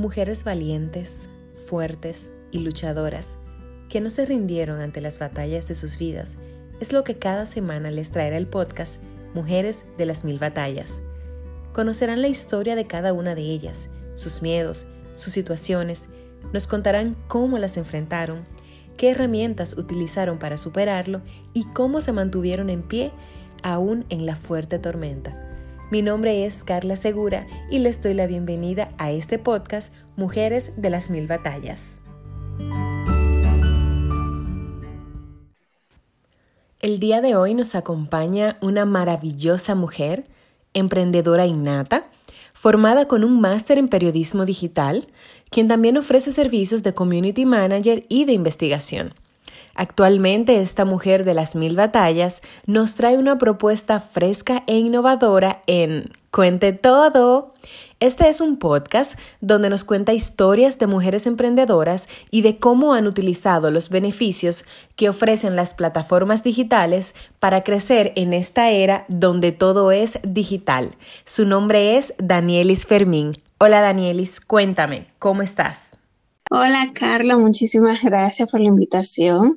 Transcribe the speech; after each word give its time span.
Mujeres 0.00 0.44
valientes, 0.44 1.28
fuertes 1.56 2.30
y 2.50 2.60
luchadoras 2.60 3.36
que 3.90 4.00
no 4.00 4.08
se 4.08 4.24
rindieron 4.24 4.80
ante 4.80 5.02
las 5.02 5.18
batallas 5.18 5.68
de 5.68 5.74
sus 5.74 5.98
vidas 5.98 6.38
es 6.80 6.94
lo 6.94 7.04
que 7.04 7.18
cada 7.18 7.44
semana 7.44 7.90
les 7.90 8.10
traerá 8.10 8.38
el 8.38 8.46
podcast 8.46 8.98
Mujeres 9.34 9.84
de 9.98 10.06
las 10.06 10.24
Mil 10.24 10.38
Batallas. 10.38 11.02
Conocerán 11.74 12.22
la 12.22 12.28
historia 12.28 12.76
de 12.76 12.86
cada 12.86 13.12
una 13.12 13.34
de 13.34 13.42
ellas, 13.42 13.90
sus 14.14 14.40
miedos, 14.40 14.86
sus 15.16 15.34
situaciones, 15.34 16.08
nos 16.54 16.66
contarán 16.66 17.14
cómo 17.28 17.58
las 17.58 17.76
enfrentaron, 17.76 18.46
qué 18.96 19.10
herramientas 19.10 19.76
utilizaron 19.76 20.38
para 20.38 20.56
superarlo 20.56 21.20
y 21.52 21.64
cómo 21.74 22.00
se 22.00 22.12
mantuvieron 22.12 22.70
en 22.70 22.80
pie 22.80 23.12
aún 23.62 24.06
en 24.08 24.24
la 24.24 24.34
fuerte 24.34 24.78
tormenta. 24.78 25.49
Mi 25.90 26.02
nombre 26.02 26.46
es 26.46 26.62
Carla 26.62 26.94
Segura 26.94 27.48
y 27.68 27.80
les 27.80 28.00
doy 28.00 28.14
la 28.14 28.28
bienvenida 28.28 28.92
a 28.96 29.10
este 29.10 29.40
podcast 29.40 29.92
Mujeres 30.14 30.70
de 30.76 30.88
las 30.88 31.10
Mil 31.10 31.26
Batallas. 31.26 31.98
El 36.78 37.00
día 37.00 37.20
de 37.20 37.34
hoy 37.34 37.54
nos 37.54 37.74
acompaña 37.74 38.56
una 38.60 38.84
maravillosa 38.84 39.74
mujer, 39.74 40.28
emprendedora 40.74 41.46
innata, 41.46 42.08
formada 42.52 43.08
con 43.08 43.24
un 43.24 43.40
máster 43.40 43.76
en 43.76 43.88
periodismo 43.88 44.46
digital, 44.46 45.08
quien 45.50 45.66
también 45.66 45.96
ofrece 45.96 46.30
servicios 46.30 46.84
de 46.84 46.94
community 46.94 47.46
manager 47.46 48.06
y 48.08 48.26
de 48.26 48.32
investigación. 48.32 49.12
Actualmente 49.74 50.60
esta 50.60 50.84
mujer 50.84 51.24
de 51.24 51.34
las 51.34 51.56
mil 51.56 51.76
batallas 51.76 52.42
nos 52.66 52.94
trae 52.94 53.18
una 53.18 53.38
propuesta 53.38 54.00
fresca 54.00 54.62
e 54.66 54.78
innovadora 54.78 55.62
en 55.66 56.10
Cuente 56.30 56.72
todo. 56.72 57.54
Este 57.98 58.28
es 58.28 58.40
un 58.40 58.56
podcast 58.56 59.18
donde 59.40 59.68
nos 59.68 59.82
cuenta 59.82 60.12
historias 60.12 60.78
de 60.78 60.86
mujeres 60.86 61.26
emprendedoras 61.26 62.08
y 62.30 62.42
de 62.42 62.58
cómo 62.58 62.94
han 62.94 63.08
utilizado 63.08 63.72
los 63.72 63.88
beneficios 63.88 64.64
que 64.94 65.08
ofrecen 65.08 65.56
las 65.56 65.74
plataformas 65.74 66.44
digitales 66.44 67.16
para 67.40 67.64
crecer 67.64 68.12
en 68.14 68.32
esta 68.32 68.70
era 68.70 69.06
donde 69.08 69.50
todo 69.50 69.90
es 69.90 70.20
digital. 70.22 70.92
Su 71.24 71.46
nombre 71.46 71.98
es 71.98 72.14
Danielis 72.18 72.86
Fermín. 72.86 73.32
Hola 73.58 73.80
Danielis, 73.80 74.40
cuéntame, 74.40 75.08
¿cómo 75.18 75.42
estás? 75.42 75.99
Hola 76.52 76.90
Carla, 76.92 77.36
muchísimas 77.36 78.02
gracias 78.02 78.50
por 78.50 78.58
la 78.58 78.66
invitación. 78.66 79.56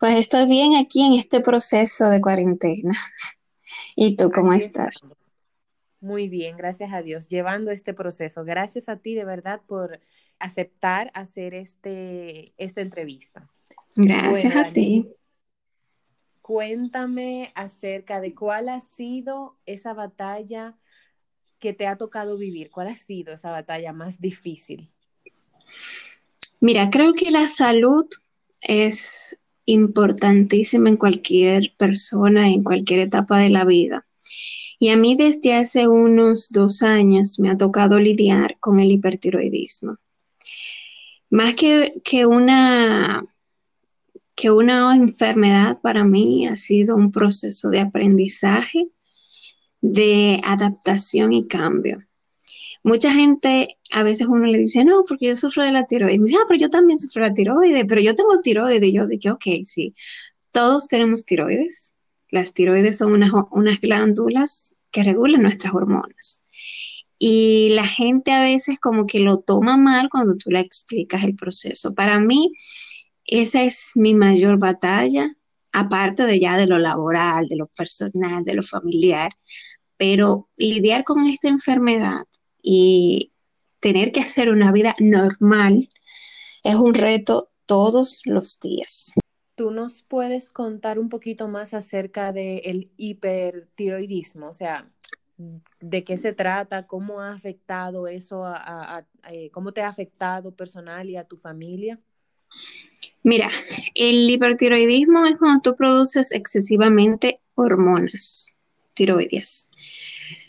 Pues 0.00 0.18
estoy 0.18 0.48
bien 0.48 0.74
aquí 0.74 1.06
en 1.06 1.12
este 1.12 1.40
proceso 1.40 2.10
de 2.10 2.20
cuarentena. 2.20 2.92
¿Y 3.96 4.16
tú 4.16 4.32
cómo 4.32 4.52
estás? 4.52 4.96
Muy 6.00 6.28
bien, 6.28 6.56
gracias 6.56 6.92
a 6.92 7.02
Dios, 7.02 7.28
llevando 7.28 7.70
este 7.70 7.94
proceso. 7.94 8.44
Gracias 8.44 8.88
a 8.88 8.96
ti 8.96 9.14
de 9.14 9.24
verdad 9.24 9.62
por 9.64 10.00
aceptar 10.40 11.12
hacer 11.14 11.54
este, 11.54 12.52
esta 12.56 12.80
entrevista. 12.80 13.48
Gracias 13.94 14.56
a 14.56 14.72
ti. 14.72 15.08
Cuéntame 16.42 17.52
acerca 17.54 18.20
de 18.20 18.34
cuál 18.34 18.70
ha 18.70 18.80
sido 18.80 19.56
esa 19.66 19.94
batalla 19.94 20.76
que 21.60 21.74
te 21.74 21.86
ha 21.86 21.96
tocado 21.96 22.36
vivir. 22.36 22.72
¿Cuál 22.72 22.88
ha 22.88 22.96
sido 22.96 23.34
esa 23.34 23.52
batalla 23.52 23.92
más 23.92 24.20
difícil? 24.20 24.90
Mira, 26.64 26.88
creo 26.88 27.12
que 27.12 27.30
la 27.30 27.46
salud 27.46 28.06
es 28.62 29.36
importantísima 29.66 30.88
en 30.88 30.96
cualquier 30.96 31.74
persona, 31.76 32.48
en 32.48 32.64
cualquier 32.64 33.00
etapa 33.00 33.38
de 33.38 33.50
la 33.50 33.66
vida. 33.66 34.06
Y 34.78 34.88
a 34.88 34.96
mí 34.96 35.14
desde 35.14 35.52
hace 35.52 35.88
unos 35.88 36.48
dos 36.48 36.82
años 36.82 37.38
me 37.38 37.50
ha 37.50 37.58
tocado 37.58 38.00
lidiar 38.00 38.56
con 38.60 38.80
el 38.80 38.90
hipertiroidismo. 38.92 39.98
Más 41.28 41.54
que, 41.54 42.00
que, 42.02 42.24
una, 42.24 43.22
que 44.34 44.50
una 44.50 44.96
enfermedad 44.96 45.82
para 45.82 46.02
mí 46.04 46.46
ha 46.46 46.56
sido 46.56 46.96
un 46.96 47.12
proceso 47.12 47.68
de 47.68 47.80
aprendizaje, 47.80 48.88
de 49.82 50.40
adaptación 50.42 51.34
y 51.34 51.46
cambio. 51.46 52.02
Mucha 52.84 53.14
gente, 53.14 53.78
a 53.92 54.02
veces 54.02 54.26
uno 54.26 54.46
le 54.46 54.58
dice, 54.58 54.84
no, 54.84 55.04
porque 55.08 55.28
yo 55.28 55.36
sufro 55.36 55.64
de 55.64 55.72
la 55.72 55.86
tiroides. 55.86 56.16
Y 56.16 56.18
me 56.20 56.26
dice, 56.26 56.38
ah, 56.38 56.44
pero 56.46 56.60
yo 56.60 56.68
también 56.68 56.98
sufro 56.98 57.22
de 57.24 57.30
la 57.30 57.34
tiroides, 57.34 57.86
pero 57.88 58.00
yo 58.02 58.14
tengo 58.14 58.36
tiroides. 58.36 58.82
Y 58.82 58.92
yo 58.92 59.06
dije, 59.06 59.30
ok, 59.30 59.44
sí, 59.64 59.94
todos 60.52 60.86
tenemos 60.88 61.24
tiroides. 61.24 61.94
Las 62.30 62.52
tiroides 62.52 62.98
son 62.98 63.12
unas, 63.12 63.30
unas 63.52 63.80
glándulas 63.80 64.76
que 64.90 65.02
regulan 65.02 65.42
nuestras 65.42 65.72
hormonas. 65.74 66.42
Y 67.18 67.70
la 67.70 67.86
gente 67.86 68.32
a 68.32 68.42
veces 68.42 68.78
como 68.78 69.06
que 69.06 69.18
lo 69.18 69.40
toma 69.40 69.78
mal 69.78 70.10
cuando 70.10 70.36
tú 70.36 70.50
le 70.50 70.60
explicas 70.60 71.24
el 71.24 71.36
proceso. 71.36 71.94
Para 71.94 72.20
mí, 72.20 72.52
esa 73.24 73.62
es 73.62 73.92
mi 73.94 74.14
mayor 74.14 74.58
batalla, 74.58 75.34
aparte 75.72 76.26
de 76.26 76.38
ya 76.38 76.58
de 76.58 76.66
lo 76.66 76.78
laboral, 76.78 77.46
de 77.48 77.56
lo 77.56 77.66
personal, 77.68 78.44
de 78.44 78.54
lo 78.54 78.62
familiar. 78.62 79.32
Pero 79.96 80.50
lidiar 80.58 81.04
con 81.04 81.24
esta 81.24 81.48
enfermedad 81.48 82.24
y 82.64 83.32
tener 83.78 84.10
que 84.10 84.20
hacer 84.20 84.48
una 84.48 84.72
vida 84.72 84.96
normal 84.98 85.88
es 86.64 86.74
un 86.74 86.94
reto 86.94 87.50
todos 87.66 88.22
los 88.24 88.58
días. 88.58 89.12
¿Tú 89.54 89.70
nos 89.70 90.02
puedes 90.02 90.50
contar 90.50 90.98
un 90.98 91.10
poquito 91.10 91.46
más 91.46 91.74
acerca 91.74 92.32
del 92.32 92.90
hipertiroidismo? 92.96 94.48
O 94.48 94.54
sea, 94.54 94.90
¿de 95.80 96.02
qué 96.02 96.16
se 96.16 96.32
trata? 96.32 96.86
¿Cómo 96.86 97.20
ha 97.20 97.32
afectado 97.32 98.08
eso? 98.08 98.44
A, 98.46 99.06
eh, 99.30 99.50
¿Cómo 99.50 99.72
te 99.72 99.82
ha 99.82 99.88
afectado 99.88 100.52
personal 100.52 101.08
y 101.10 101.16
a 101.16 101.24
tu 101.24 101.36
familia? 101.36 102.00
Mira, 103.22 103.48
el 103.94 104.28
hipertiroidismo 104.28 105.26
es 105.26 105.38
cuando 105.38 105.60
tú 105.60 105.76
produces 105.76 106.32
excesivamente 106.32 107.40
hormonas 107.54 108.54
tiroides. 108.94 109.70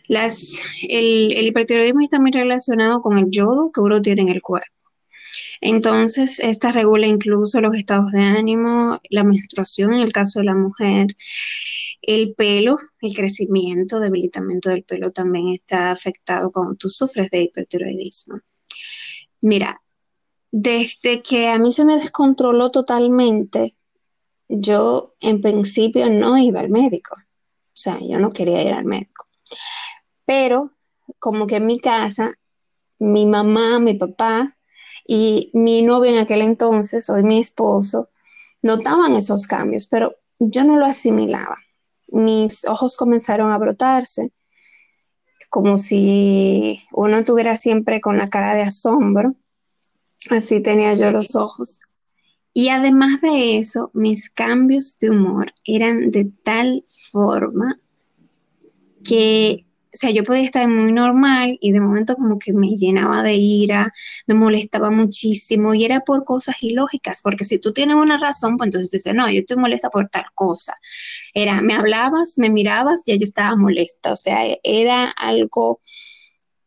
Las, 0.08 0.62
el, 0.88 1.48
hipertiroidismo 1.48 2.02
está 2.02 2.20
muy 2.20 2.32
relacionado 2.32 3.02
con 3.02 3.18
el 3.18 3.30
yodo 3.30 3.72
que 3.72 3.82
uno 3.82 4.02
tiene 4.02 4.24
en 4.24 4.30
el 4.30 4.42
cuerpo. 4.42 4.68
Entonces, 5.62 6.40
esta 6.40 6.72
regula 6.72 7.08
incluso 7.08 7.62
los 7.62 7.76
estados 7.76 8.12
de 8.12 8.24
ánimo, 8.24 9.00
la 9.10 9.24
menstruación 9.24 9.94
en 9.94 10.00
el 10.00 10.12
caso 10.12 10.40
de 10.40 10.46
la 10.46 10.56
mujer, 10.56 11.08
el 12.02 12.36
pelo, 12.36 12.78
el 13.02 13.16
crecimiento, 13.16 14.00
debilitamiento 14.00 14.70
del 14.70 14.84
pelo 14.84 15.12
también 15.12 15.50
está 15.50 15.92
afectado 15.92 16.52
cuando 16.52 16.76
tú 16.76 16.90
sufres 16.90 17.32
de 17.32 17.44
hipertiroidismo. 17.44 18.40
Mira, 19.42 19.82
desde 20.52 21.22
que 21.22 21.48
a 21.48 21.58
mí 21.58 21.74
se 21.74 21.84
me 21.84 21.96
descontroló 21.96 22.72
totalmente, 22.72 23.76
yo 24.48 25.16
en 25.20 25.42
principio 25.42 26.10
no 26.10 26.38
iba 26.38 26.60
al 26.60 26.70
médico. 26.70 27.16
O 27.18 27.78
sea, 27.78 28.00
yo 28.00 28.20
no 28.20 28.32
quería 28.32 28.64
ir 28.64 28.72
al 28.72 28.86
médico. 28.86 29.28
Pero 30.26 30.72
como 31.20 31.48
que 31.48 31.58
en 31.58 31.66
mi 31.66 31.80
casa, 31.80 32.38
mi 33.00 33.26
mamá, 33.26 33.80
mi 33.80 33.94
papá 33.94 34.58
y 35.08 35.52
mi 35.54 35.82
novio 35.82 36.12
en 36.12 36.18
aquel 36.18 36.42
entonces, 36.42 37.10
hoy 37.10 37.24
mi 37.24 37.40
esposo, 37.40 38.10
notaban 38.62 39.14
esos 39.14 39.48
cambios, 39.48 39.88
pero 39.88 40.16
yo 40.40 40.64
no 40.64 40.78
lo 40.78 40.86
asimilaba. 40.86 41.58
Mis 42.08 42.66
ojos 42.66 42.98
comenzaron 42.98 43.52
a 43.52 43.58
brotarse, 43.58 44.32
como 45.50 45.78
si 45.78 46.80
uno 46.92 47.18
estuviera 47.18 47.58
siempre 47.58 48.02
con 48.02 48.18
la 48.18 48.28
cara 48.28 48.56
de 48.56 48.64
asombro. 48.64 49.36
Así 50.30 50.62
tenía 50.62 50.94
yo 50.96 51.12
los 51.12 51.36
ojos. 51.36 51.82
Y 52.54 52.70
además 52.70 53.22
de 53.22 53.58
eso, 53.58 53.92
mis 53.94 54.30
cambios 54.30 54.98
de 55.00 55.12
humor 55.12 55.54
eran 55.66 56.10
de 56.12 56.26
tal 56.44 56.86
forma 57.12 57.80
que 59.04 59.65
o 59.96 59.98
sea, 59.98 60.12
yo 60.12 60.26
podía 60.26 60.44
estar 60.44 60.68
muy 60.68 60.92
normal 60.92 61.58
y 61.62 61.72
de 61.72 61.80
momento 61.80 62.16
como 62.16 62.38
que 62.38 62.52
me 62.52 62.76
llenaba 62.76 63.24
de 63.24 63.36
ira, 63.36 63.94
me 64.28 64.36
molestaba 64.36 64.92
muchísimo 64.92 65.74
y 65.74 65.86
era 65.86 66.02
por 66.02 66.26
cosas 66.26 66.58
ilógicas, 66.62 67.22
porque 67.22 67.46
si 67.46 67.60
tú 67.60 67.72
tienes 67.72 67.96
una 67.96 68.18
razón, 68.18 68.58
pues 68.58 68.68
entonces 68.68 68.92
dices, 68.92 69.16
no, 69.16 69.30
yo 69.32 69.40
estoy 69.40 69.56
molesta 69.56 69.90
por 69.90 70.10
tal 70.10 70.26
cosa. 70.36 70.76
Era, 71.34 71.62
me 71.62 71.76
hablabas, 71.76 72.38
me 72.38 72.50
mirabas, 72.50 73.04
ya 73.06 73.16
yo 73.16 73.24
estaba 73.24 73.56
molesta, 73.56 74.12
o 74.12 74.18
sea, 74.18 74.40
era 74.64 75.12
algo 75.12 75.80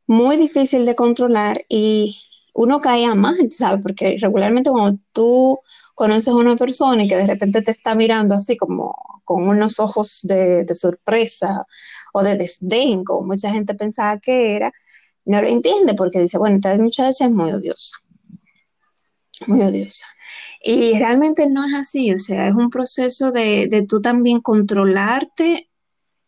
muy 0.06 0.38
difícil 0.38 0.86
de 0.86 0.94
controlar 0.94 1.66
y 1.68 2.22
uno 2.58 2.80
caía 2.80 3.14
mal, 3.14 3.36
¿sabes? 3.52 3.80
Porque 3.80 4.18
regularmente 4.20 4.70
cuando 4.70 4.98
tú 5.12 5.60
conoces 5.94 6.28
a 6.28 6.34
una 6.34 6.56
persona 6.56 7.04
y 7.04 7.08
que 7.08 7.16
de 7.16 7.26
repente 7.26 7.62
te 7.62 7.70
está 7.70 7.94
mirando 7.94 8.34
así 8.34 8.56
como 8.56 8.96
con 9.22 9.48
unos 9.48 9.78
ojos 9.78 10.20
de, 10.24 10.66
sorpresa 10.74 11.64
o 12.12 12.22
de 12.24 12.36
desdén, 12.36 13.04
como 13.04 13.28
mucha 13.28 13.52
gente 13.52 13.74
pensaba 13.74 14.18
que 14.18 14.56
era, 14.56 14.72
no 15.24 15.40
lo 15.40 15.46
entiende 15.46 15.94
porque 15.94 16.18
dice, 16.18 16.36
bueno, 16.38 16.56
esta 16.56 16.76
muchacha 16.78 17.26
es 17.26 17.30
muy 17.30 17.52
odiosa, 17.52 17.98
muy 19.46 19.62
odiosa. 19.62 20.06
Y 20.60 20.98
realmente 20.98 21.48
no 21.48 21.64
es 21.64 21.74
así, 21.74 22.12
o 22.12 22.18
sea, 22.18 22.48
es 22.48 22.54
un 22.56 22.70
proceso 22.70 23.30
de, 23.30 23.68
de 23.68 23.86
tú 23.86 24.00
también 24.00 24.40
controlarte, 24.40 25.68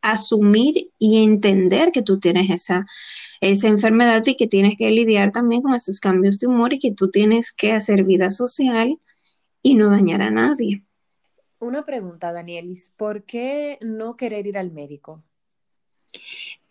asumir 0.00 0.92
y 0.96 1.24
entender 1.24 1.90
que 1.90 2.02
tú 2.02 2.20
tienes 2.20 2.50
esa, 2.50 2.86
esa 3.40 3.68
enfermedad 3.68 4.22
y 4.26 4.36
que 4.36 4.46
tienes 4.46 4.76
que 4.76 4.90
lidiar 4.90 5.32
también 5.32 5.62
con 5.62 5.74
esos 5.74 6.00
cambios 6.00 6.38
de 6.38 6.46
humor 6.46 6.72
y 6.72 6.78
que 6.78 6.92
tú 6.92 7.08
tienes 7.08 7.52
que 7.52 7.72
hacer 7.72 8.04
vida 8.04 8.30
social 8.30 8.98
y 9.62 9.74
no 9.74 9.90
dañar 9.90 10.22
a 10.22 10.30
nadie. 10.30 10.84
Una 11.58 11.84
pregunta, 11.84 12.32
Danielis, 12.32 12.92
¿por 12.96 13.24
qué 13.24 13.78
no 13.80 14.16
querer 14.16 14.46
ir 14.46 14.56
al 14.56 14.70
médico? 14.70 15.22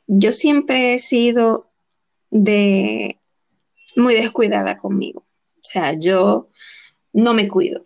Yo 0.08 0.32
siempre 0.32 0.94
he 0.94 1.00
sido 1.00 1.70
de 2.32 3.20
muy 3.96 4.16
descuidada 4.16 4.78
conmigo. 4.78 5.22
O 5.22 5.64
sea, 5.64 5.94
yo 5.94 6.50
no 7.14 7.34
me 7.34 7.48
cuido. 7.48 7.84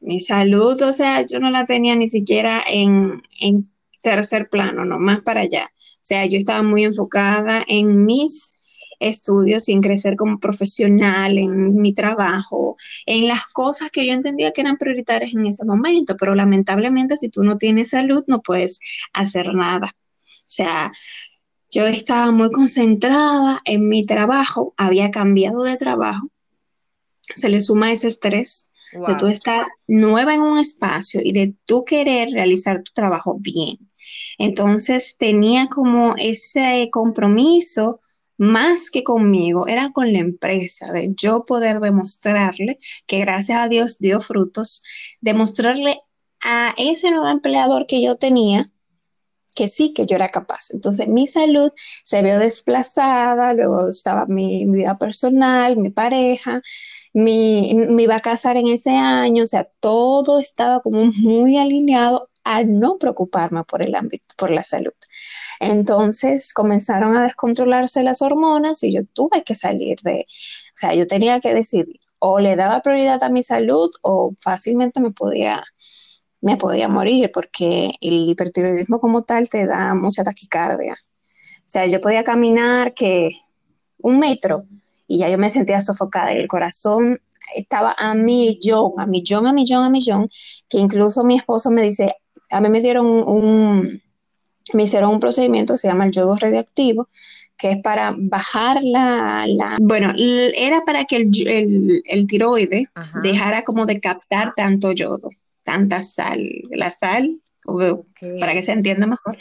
Mi 0.00 0.20
salud, 0.20 0.80
o 0.82 0.92
sea, 0.92 1.24
yo 1.26 1.38
no 1.40 1.50
la 1.50 1.66
tenía 1.66 1.94
ni 1.94 2.08
siquiera 2.08 2.64
en, 2.66 3.22
en 3.40 3.70
tercer 4.02 4.48
plano, 4.48 4.84
no 4.84 4.98
más 4.98 5.20
para 5.20 5.42
allá. 5.42 5.70
O 6.00 6.02
sea, 6.02 6.24
yo 6.26 6.38
estaba 6.38 6.62
muy 6.62 6.84
enfocada 6.84 7.62
en 7.68 8.04
mis 8.04 8.58
estudios 9.00 9.64
sin 9.64 9.80
crecer 9.80 10.14
como 10.16 10.38
profesional, 10.38 11.38
en 11.38 11.74
mi 11.76 11.94
trabajo, 11.94 12.76
en 13.06 13.26
las 13.26 13.46
cosas 13.46 13.90
que 13.90 14.06
yo 14.06 14.12
entendía 14.12 14.52
que 14.52 14.60
eran 14.60 14.76
prioritarias 14.76 15.34
en 15.34 15.46
ese 15.46 15.64
momento, 15.64 16.16
pero 16.16 16.34
lamentablemente 16.34 17.16
si 17.16 17.30
tú 17.30 17.42
no 17.42 17.56
tienes 17.56 17.90
salud 17.90 18.22
no 18.28 18.42
puedes 18.42 18.78
hacer 19.12 19.54
nada. 19.54 19.94
O 20.18 20.52
sea, 20.52 20.92
yo 21.70 21.86
estaba 21.86 22.30
muy 22.30 22.50
concentrada 22.50 23.62
en 23.64 23.88
mi 23.88 24.04
trabajo, 24.04 24.74
había 24.76 25.10
cambiado 25.10 25.62
de 25.62 25.76
trabajo, 25.76 26.28
se 27.34 27.48
le 27.48 27.60
suma 27.60 27.92
ese 27.92 28.08
estrés 28.08 28.70
de 28.92 29.14
tú 29.14 29.28
estar 29.28 29.66
nueva 29.86 30.34
en 30.34 30.42
un 30.42 30.58
espacio 30.58 31.20
y 31.22 31.32
de 31.32 31.54
tú 31.64 31.84
querer 31.84 32.30
realizar 32.32 32.82
tu 32.82 32.92
trabajo 32.92 33.36
bien. 33.38 33.89
Entonces 34.38 35.16
tenía 35.18 35.68
como 35.68 36.16
ese 36.16 36.88
compromiso 36.90 38.00
más 38.38 38.90
que 38.90 39.04
conmigo, 39.04 39.66
era 39.68 39.92
con 39.92 40.12
la 40.12 40.20
empresa, 40.20 40.92
de 40.92 41.12
yo 41.14 41.44
poder 41.44 41.80
demostrarle 41.80 42.78
que 43.06 43.18
gracias 43.20 43.58
a 43.58 43.68
Dios 43.68 43.98
dio 43.98 44.20
frutos, 44.22 44.82
demostrarle 45.20 46.00
a 46.42 46.74
ese 46.78 47.10
nuevo 47.10 47.28
empleador 47.28 47.86
que 47.86 48.02
yo 48.02 48.16
tenía 48.16 48.70
que 49.54 49.68
sí, 49.68 49.92
que 49.92 50.06
yo 50.06 50.16
era 50.16 50.30
capaz. 50.30 50.70
Entonces 50.70 51.08
mi 51.08 51.26
salud 51.26 51.70
se 52.04 52.22
vio 52.22 52.38
desplazada, 52.38 53.52
luego 53.52 53.90
estaba 53.90 54.26
mi, 54.26 54.64
vida 54.66 54.96
personal, 54.98 55.76
mi 55.76 55.90
pareja, 55.90 56.62
mi, 57.12 57.74
me 57.74 58.04
iba 58.04 58.16
a 58.16 58.20
casar 58.20 58.56
en 58.56 58.68
ese 58.68 58.90
año, 58.90 59.44
o 59.44 59.46
sea, 59.46 59.64
todo 59.80 60.40
estaba 60.40 60.80
como 60.80 61.04
muy 61.16 61.58
alineado 61.58 62.29
a 62.44 62.64
no 62.64 62.98
preocuparme 62.98 63.64
por 63.64 63.82
el 63.82 63.94
ámbito, 63.94 64.34
por 64.36 64.50
la 64.50 64.62
salud. 64.62 64.92
Entonces 65.60 66.54
comenzaron 66.54 67.16
a 67.16 67.22
descontrolarse 67.22 68.02
las 68.02 68.22
hormonas 68.22 68.82
y 68.82 68.92
yo 68.92 69.04
tuve 69.12 69.44
que 69.44 69.54
salir 69.54 69.98
de, 70.02 70.20
o 70.20 70.74
sea, 70.74 70.94
yo 70.94 71.06
tenía 71.06 71.40
que 71.40 71.54
decidir, 71.54 72.00
o 72.18 72.40
le 72.40 72.56
daba 72.56 72.82
prioridad 72.82 73.22
a 73.22 73.28
mi 73.28 73.42
salud 73.42 73.90
o 74.02 74.34
fácilmente 74.40 75.00
me 75.00 75.10
podía, 75.10 75.62
me 76.40 76.56
podía 76.56 76.88
morir 76.88 77.30
porque 77.32 77.90
el 78.00 78.28
hipertiroidismo 78.30 79.00
como 79.00 79.22
tal 79.22 79.48
te 79.48 79.66
da 79.66 79.94
mucha 79.94 80.24
taquicardia. 80.24 80.94
O 80.94 81.72
sea, 81.72 81.86
yo 81.86 82.00
podía 82.00 82.24
caminar 82.24 82.94
que 82.94 83.30
un 83.98 84.18
metro 84.18 84.64
y 85.06 85.18
ya 85.18 85.28
yo 85.28 85.38
me 85.38 85.50
sentía 85.50 85.82
sofocada 85.82 86.34
y 86.34 86.38
el 86.38 86.48
corazón 86.48 87.20
estaba 87.56 87.94
a 87.98 88.14
millón, 88.14 88.92
a 88.98 89.06
millón, 89.06 89.46
a 89.46 89.52
millón, 89.52 89.84
a 89.84 89.90
millón, 89.90 90.30
que 90.68 90.78
incluso 90.78 91.24
mi 91.24 91.36
esposo 91.36 91.70
me 91.70 91.82
dice, 91.82 92.14
a 92.50 92.60
mí 92.60 92.68
me 92.68 92.80
dieron 92.80 93.06
un 93.06 94.02
me 94.72 94.84
hicieron 94.84 95.10
un 95.10 95.20
procedimiento 95.20 95.74
que 95.74 95.78
se 95.78 95.88
llama 95.88 96.06
el 96.06 96.12
yodo 96.12 96.36
radioactivo, 96.36 97.08
que 97.56 97.72
es 97.72 97.78
para 97.78 98.14
bajar 98.16 98.82
la, 98.82 99.46
bueno, 99.80 100.12
era 100.16 100.82
para 100.84 101.04
que 101.04 101.16
el, 101.16 102.02
el, 102.04 102.26
tiroide 102.26 102.88
dejara 103.22 103.62
como 103.62 103.86
de 103.86 104.00
captar 104.00 104.54
tanto 104.56 104.92
yodo, 104.92 105.30
tanta 105.62 106.02
sal, 106.02 106.40
la 106.70 106.90
sal, 106.90 107.40
para 108.38 108.52
que 108.52 108.62
se 108.62 108.72
entienda 108.72 109.06
mejor. 109.06 109.38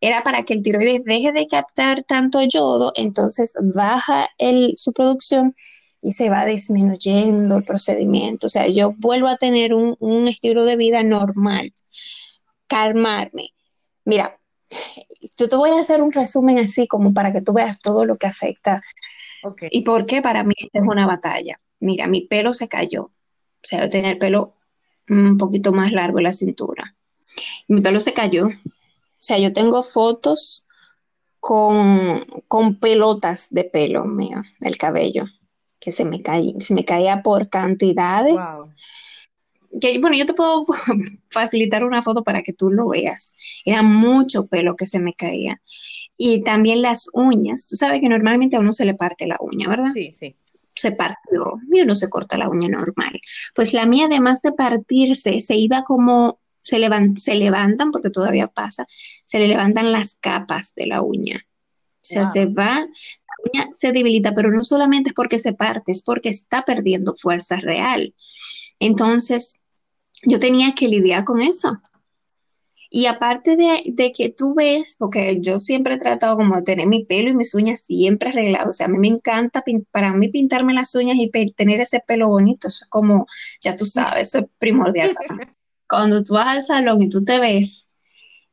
Era 0.00 0.22
para 0.22 0.42
que 0.44 0.54
el 0.54 0.62
tiroides 0.62 1.04
deje 1.04 1.32
de 1.32 1.46
captar 1.46 2.02
tanto 2.04 2.42
yodo, 2.42 2.92
entonces 2.96 3.54
baja 3.74 4.28
el, 4.38 4.72
su 4.76 4.92
producción 4.92 5.54
y 6.00 6.12
se 6.12 6.30
va 6.30 6.46
disminuyendo 6.46 7.58
el 7.58 7.64
procedimiento. 7.64 8.46
O 8.46 8.50
sea, 8.50 8.66
yo 8.66 8.94
vuelvo 8.96 9.28
a 9.28 9.36
tener 9.36 9.74
un, 9.74 9.96
un 10.00 10.26
estilo 10.26 10.64
de 10.64 10.76
vida 10.76 11.02
normal, 11.02 11.72
calmarme. 12.70 13.50
Mira, 14.04 14.38
yo 15.36 15.48
te 15.48 15.56
voy 15.56 15.70
a 15.70 15.80
hacer 15.80 16.00
un 16.00 16.12
resumen 16.12 16.58
así 16.58 16.86
como 16.86 17.12
para 17.12 17.32
que 17.32 17.42
tú 17.42 17.52
veas 17.52 17.80
todo 17.80 18.04
lo 18.04 18.16
que 18.16 18.28
afecta. 18.28 18.80
¿Y 19.70 19.82
por 19.82 20.06
qué 20.06 20.22
para 20.22 20.44
mí 20.44 20.54
esta 20.56 20.78
es 20.78 20.84
una 20.86 21.06
batalla? 21.06 21.60
Mira, 21.80 22.06
mi 22.06 22.22
pelo 22.22 22.54
se 22.54 22.68
cayó. 22.68 23.04
O 23.04 23.64
sea, 23.64 23.80
yo 23.80 23.90
tenía 23.90 24.12
el 24.12 24.18
pelo 24.18 24.54
un 25.08 25.36
poquito 25.36 25.72
más 25.72 25.92
largo 25.92 26.18
en 26.18 26.24
la 26.24 26.32
cintura. 26.32 26.94
Mi 27.66 27.80
pelo 27.80 28.00
se 28.00 28.12
cayó. 28.12 28.46
O 28.46 29.22
sea, 29.22 29.38
yo 29.38 29.52
tengo 29.52 29.82
fotos 29.82 30.68
con, 31.40 32.24
con 32.46 32.76
pelotas 32.76 33.48
de 33.50 33.64
pelo 33.64 34.04
mío, 34.04 34.42
del 34.60 34.78
cabello, 34.78 35.24
que 35.80 35.90
se 35.90 36.04
me, 36.04 36.22
caía, 36.22 36.54
se 36.60 36.74
me 36.74 36.84
caía 36.84 37.22
por 37.22 37.48
cantidades 37.48 38.44
bueno, 39.70 40.16
yo 40.16 40.26
te 40.26 40.34
puedo 40.34 40.64
facilitar 41.30 41.84
una 41.84 42.02
foto 42.02 42.22
para 42.24 42.42
que 42.42 42.52
tú 42.52 42.70
lo 42.70 42.88
veas. 42.88 43.36
Era 43.64 43.82
mucho 43.82 44.46
pelo 44.46 44.76
que 44.76 44.86
se 44.86 45.00
me 45.00 45.14
caía. 45.14 45.60
Y 46.16 46.42
también 46.42 46.82
las 46.82 47.08
uñas. 47.12 47.66
Tú 47.68 47.76
sabes 47.76 48.00
que 48.00 48.08
normalmente 48.08 48.56
a 48.56 48.60
uno 48.60 48.72
se 48.72 48.84
le 48.84 48.94
parte 48.94 49.26
la 49.26 49.38
uña, 49.40 49.68
¿verdad? 49.68 49.92
Sí, 49.94 50.12
sí. 50.12 50.36
Se 50.74 50.92
partió 50.92 51.58
y 51.72 51.80
uno 51.82 51.94
se 51.94 52.08
corta 52.08 52.36
la 52.36 52.48
uña 52.48 52.68
normal. 52.68 53.20
Pues 53.54 53.72
la 53.72 53.86
mía, 53.86 54.06
además 54.06 54.42
de 54.42 54.52
partirse, 54.52 55.40
se 55.40 55.56
iba 55.56 55.82
como, 55.82 56.40
se, 56.62 56.78
se 57.16 57.34
levantan, 57.34 57.90
porque 57.90 58.10
todavía 58.10 58.46
pasa, 58.46 58.86
se 59.24 59.38
le 59.38 59.48
levantan 59.48 59.92
las 59.92 60.16
capas 60.16 60.74
de 60.74 60.86
la 60.86 61.02
uña. 61.02 61.46
O 62.02 62.02
sea, 62.02 62.24
se 62.24 62.46
va, 62.46 62.78
la 62.78 63.34
uña 63.52 63.68
se 63.72 63.92
debilita, 63.92 64.32
pero 64.32 64.50
no 64.50 64.62
solamente 64.62 65.10
es 65.10 65.14
porque 65.14 65.38
se 65.38 65.52
parte, 65.52 65.92
es 65.92 66.02
porque 66.02 66.30
está 66.30 66.64
perdiendo 66.64 67.14
fuerza 67.14 67.56
real. 67.56 68.14
Entonces, 68.78 69.59
yo 70.22 70.38
tenía 70.38 70.74
que 70.74 70.88
lidiar 70.88 71.24
con 71.24 71.40
eso. 71.40 71.80
Y 72.92 73.06
aparte 73.06 73.56
de, 73.56 74.12
que 74.12 74.30
tú 74.30 74.54
ves, 74.54 74.96
porque 74.98 75.38
yo 75.40 75.60
siempre 75.60 75.94
he 75.94 75.98
tratado 75.98 76.36
como 76.36 76.56
de 76.56 76.62
tener 76.62 76.88
mi 76.88 77.04
pelo 77.04 77.30
y 77.30 77.34
mis 77.34 77.54
uñas 77.54 77.82
siempre 77.82 78.30
arreglados, 78.30 78.70
o 78.70 78.72
sea, 78.72 78.86
a 78.86 78.88
mí 78.88 78.98
me 78.98 79.06
encanta, 79.06 79.62
para 79.92 80.12
mí 80.12 80.28
pintarme 80.28 80.74
las 80.74 80.92
uñas 80.96 81.16
y 81.16 81.30
tener 81.52 81.80
ese 81.80 82.02
pelo 82.04 82.26
bonito, 82.26 82.66
eso 82.66 82.84
es 82.84 82.90
como, 82.90 83.26
ya 83.62 83.76
tú 83.76 83.86
sabes, 83.86 84.28
eso 84.28 84.40
es 84.40 84.46
primordial. 84.58 85.14
Cuando 85.88 86.22
tú 86.24 86.34
vas 86.34 86.48
al 86.48 86.64
salón 86.64 87.00
y 87.00 87.08
tú 87.08 87.24
te 87.24 87.38
ves 87.38 87.88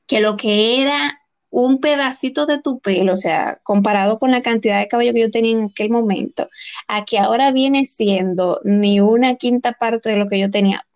que 0.06 0.20
lo 0.20 0.36
que 0.38 0.82
era 0.84 1.20
un 1.50 1.80
pedacito 1.80 2.46
de 2.46 2.60
tu 2.60 2.80
pelo, 2.80 3.13
o 3.13 3.18
sea, 3.18 3.60
comparado 3.63 4.20
con 4.20 4.32
la 4.32 4.41
cantidad 4.41 4.80
de 4.80 4.88
cabello 4.88 5.13
que 5.13 5.22
yo 5.22 5.32
tenía 5.32 5.58
en 5.58 5.63
aquel 5.72 5.89
momento, 5.89 6.46
a 6.88 7.06
que 7.06 7.18
ahora 7.18 7.51
viene 7.51 7.86
siendo 7.86 8.60
ni 8.63 9.00
una 9.00 9.36
quinta 9.36 9.74
parte 9.74 10.12
de 10.12 10.18
lo 10.18 10.27
que 10.27 10.39
yo 10.39 10.50
tenía, 10.50 10.87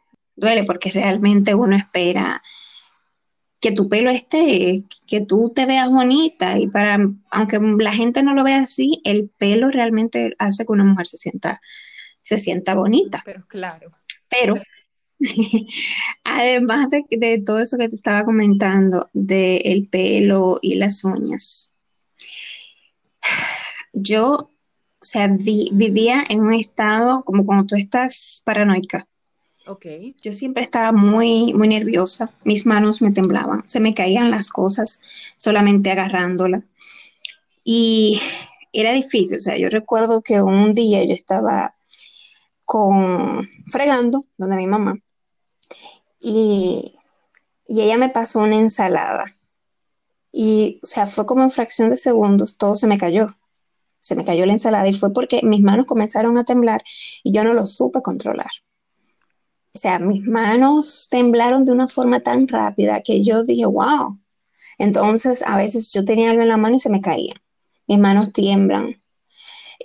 duele 0.42 0.64
porque 0.64 0.92
realmente 0.92 1.56
uno 1.56 1.76
espera 1.76 2.42
que 3.62 3.72
tu 3.72 3.88
pelo 3.88 4.10
esté, 4.10 4.84
que 5.08 5.22
tú 5.22 5.52
te 5.56 5.68
veas 5.68 5.90
bonita 5.90 6.58
y 6.58 6.68
para, 6.68 6.98
aunque 7.30 7.60
la 7.60 7.94
gente 7.94 8.24
no 8.24 8.34
lo 8.34 8.44
vea 8.44 8.62
así, 8.62 9.02
el 9.06 9.30
pelo 9.30 9.70
realmente 9.70 10.34
hace 10.40 10.66
que 10.66 10.72
una 10.72 10.84
mujer 10.84 11.06
se 11.06 11.18
sienta, 11.18 11.62
se 12.24 12.40
sienta 12.40 12.74
bonita. 12.74 13.22
Pero 13.24 13.46
claro. 13.48 13.92
Pero 14.30 14.56
además 16.24 16.88
de, 16.90 17.44
todo 17.46 17.60
eso 17.60 17.78
que 17.78 17.88
te 17.88 17.96
estaba 17.96 18.26
comentando, 18.26 19.12
del 19.14 19.88
pelo 19.90 20.58
y 20.60 20.76
las 20.76 21.04
uñas, 21.04 21.76
yo, 23.94 24.34
o 24.34 25.06
sea, 25.06 25.28
vivía 25.28 26.24
en 26.28 26.42
un 26.42 26.54
estado 26.54 27.24
como 27.24 27.46
cuando 27.46 27.68
tú 27.68 27.76
estás 27.76 28.42
paranoica 28.44 29.08
yo 30.22 30.34
siempre 30.34 30.64
estaba 30.64 30.92
muy, 30.92 31.54
muy 31.54 31.68
nerviosa, 31.68 32.34
mis 32.44 32.66
manos 32.66 33.02
me 33.02 33.12
temblaban, 33.12 33.68
se 33.68 33.80
me 33.80 33.94
caían 33.94 34.32
las 34.32 34.50
cosas 34.50 35.02
solamente 35.38 35.92
agarrándola. 35.92 36.64
Y 37.64 38.20
era 38.74 38.92
difícil, 38.92 39.38
o 39.38 39.40
sea, 39.40 39.58
yo 39.58 39.70
recuerdo 39.70 40.22
que 40.22 40.42
un 40.42 40.74
día 40.74 41.04
yo 41.04 41.14
estaba 41.14 41.76
con 42.66 43.48
fregando 43.72 44.26
donde 44.38 44.58
mi 44.58 44.68
mamá. 44.68 44.98
Y, 46.20 46.94
y 47.68 47.82
ella 47.82 47.98
me 47.98 48.10
pasó 48.10 48.40
una 48.40 48.58
ensalada. 48.58 49.38
Y 50.32 50.80
o 50.84 50.88
sea, 50.88 51.08
fue 51.08 51.26
como 51.26 51.44
en 51.44 51.52
fracción 51.52 51.90
de 51.90 51.98
segundos, 51.98 52.58
todo 52.58 52.76
se 52.76 52.88
me 52.88 52.98
cayó. 52.98 53.28
Se 54.00 54.16
me 54.16 54.26
cayó 54.26 54.46
la 54.46 54.54
ensalada. 54.54 54.88
Y 54.88 54.94
fue 54.94 55.14
porque 55.14 55.42
mis 55.44 55.62
manos 55.62 55.86
comenzaron 55.86 56.38
a 56.38 56.46
temblar 56.46 56.82
y 57.24 57.32
yo 57.32 57.44
no 57.44 57.54
lo 57.54 57.68
supe 57.68 58.02
controlar. 58.02 58.50
O 59.74 59.78
sea, 59.80 60.00
mis 60.00 60.22
manos 60.24 61.08
temblaron 61.10 61.66
de 61.66 61.72
una 61.72 61.88
forma 61.88 62.20
tan 62.20 62.48
rápida 62.48 63.02
que 63.02 63.24
yo 63.24 63.44
dije, 63.44 63.66
wow. 63.66 64.20
Entonces, 64.78 65.44
a 65.48 65.58
veces 65.58 65.94
yo 65.94 66.04
tenía 66.06 66.32
algo 66.32 66.42
en 66.42 66.50
la 66.50 66.58
mano 66.58 66.76
y 66.76 66.80
se 66.80 66.90
me 66.90 67.02
caía. 67.02 67.36
mis 67.88 68.00
manos 68.00 68.34
tiemblan. 68.34 69.02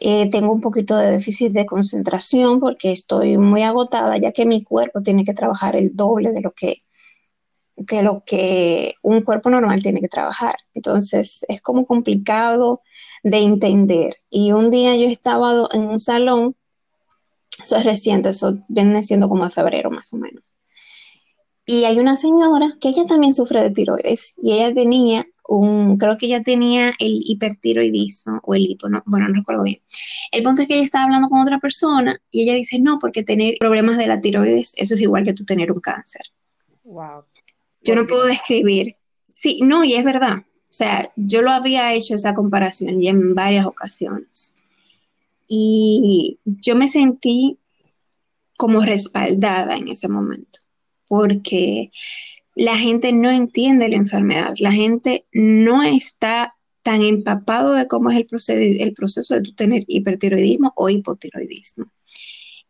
Eh, 0.00 0.30
tengo 0.30 0.52
un 0.52 0.60
poquito 0.60 0.96
de 0.96 1.10
déficit 1.12 1.52
de 1.52 1.66
concentración 1.66 2.60
porque 2.60 2.92
estoy 2.92 3.38
muy 3.38 3.62
agotada, 3.62 4.16
ya 4.18 4.32
que 4.32 4.46
mi 4.46 4.62
cuerpo 4.62 5.02
tiene 5.02 5.24
que 5.24 5.34
trabajar 5.34 5.76
el 5.76 5.96
doble 5.96 6.32
de 6.32 6.42
lo 6.42 6.52
que, 6.52 6.76
de 7.76 8.02
lo 8.02 8.22
que 8.24 8.94
un 9.02 9.22
cuerpo 9.22 9.50
normal 9.50 9.82
tiene 9.82 10.00
que 10.00 10.08
trabajar. 10.08 10.56
Entonces 10.74 11.44
es 11.48 11.62
como 11.62 11.86
complicado 11.86 12.82
de 13.22 13.38
entender. 13.38 14.16
Y 14.30 14.52
un 14.52 14.70
día 14.70 14.96
yo 14.96 15.08
estaba 15.08 15.68
en 15.72 15.82
un 15.84 15.98
salón, 15.98 16.56
eso 17.62 17.76
es 17.76 17.84
reciente, 17.84 18.30
eso 18.30 18.58
viene 18.68 19.02
siendo 19.02 19.28
como 19.28 19.44
en 19.44 19.50
febrero 19.50 19.90
más 19.90 20.12
o 20.12 20.16
menos. 20.16 20.42
Y 21.68 21.84
hay 21.84 21.98
una 21.98 22.14
señora 22.14 22.76
que 22.80 22.88
ella 22.88 23.04
también 23.06 23.34
sufre 23.34 23.60
de 23.60 23.70
tiroides 23.70 24.34
y 24.40 24.52
ella 24.52 24.72
tenía 24.72 25.26
un, 25.48 25.96
creo 25.96 26.16
que 26.16 26.26
ella 26.26 26.42
tenía 26.42 26.92
el 26.98 27.20
hipertiroidismo 27.24 28.40
o 28.44 28.54
el 28.54 28.62
hipo, 28.62 28.88
no, 28.88 29.02
bueno, 29.06 29.28
no 29.28 29.34
recuerdo 29.34 29.64
bien. 29.64 29.80
El 30.30 30.42
punto 30.42 30.62
es 30.62 30.68
que 30.68 30.74
ella 30.74 30.84
estaba 30.84 31.04
hablando 31.04 31.28
con 31.28 31.40
otra 31.40 31.58
persona 31.58 32.20
y 32.30 32.42
ella 32.42 32.54
dice, 32.54 32.78
no, 32.78 32.98
porque 33.00 33.24
tener 33.24 33.56
problemas 33.58 33.98
de 33.98 34.06
la 34.06 34.20
tiroides, 34.20 34.74
eso 34.76 34.94
es 34.94 35.00
igual 35.00 35.24
que 35.24 35.32
tú 35.32 35.44
tener 35.44 35.72
un 35.72 35.80
cáncer. 35.80 36.22
Wow. 36.84 37.24
Yo 37.82 37.94
no 37.94 38.06
puedo 38.06 38.24
describir. 38.24 38.92
Sí, 39.28 39.60
no, 39.62 39.84
y 39.84 39.94
es 39.94 40.04
verdad. 40.04 40.38
O 40.38 40.72
sea, 40.76 41.12
yo 41.16 41.42
lo 41.42 41.50
había 41.50 41.94
hecho 41.94 42.14
esa 42.14 42.34
comparación 42.34 43.00
ya 43.00 43.10
en 43.10 43.34
varias 43.34 43.66
ocasiones. 43.66 44.54
Y 45.48 46.38
yo 46.44 46.74
me 46.74 46.88
sentí 46.88 47.58
como 48.56 48.80
respaldada 48.80 49.76
en 49.76 49.88
ese 49.88 50.08
momento, 50.08 50.58
porque 51.06 51.90
la 52.54 52.76
gente 52.76 53.12
no 53.12 53.30
entiende 53.30 53.88
la 53.88 53.96
enfermedad, 53.96 54.54
la 54.58 54.72
gente 54.72 55.26
no 55.32 55.82
está 55.82 56.54
tan 56.82 57.02
empapado 57.02 57.72
de 57.72 57.86
cómo 57.86 58.10
es 58.10 58.48
el, 58.48 58.80
el 58.80 58.92
proceso 58.94 59.34
de 59.34 59.52
tener 59.52 59.84
hipertiroidismo 59.86 60.72
o 60.76 60.88
hipotiroidismo. 60.88 61.86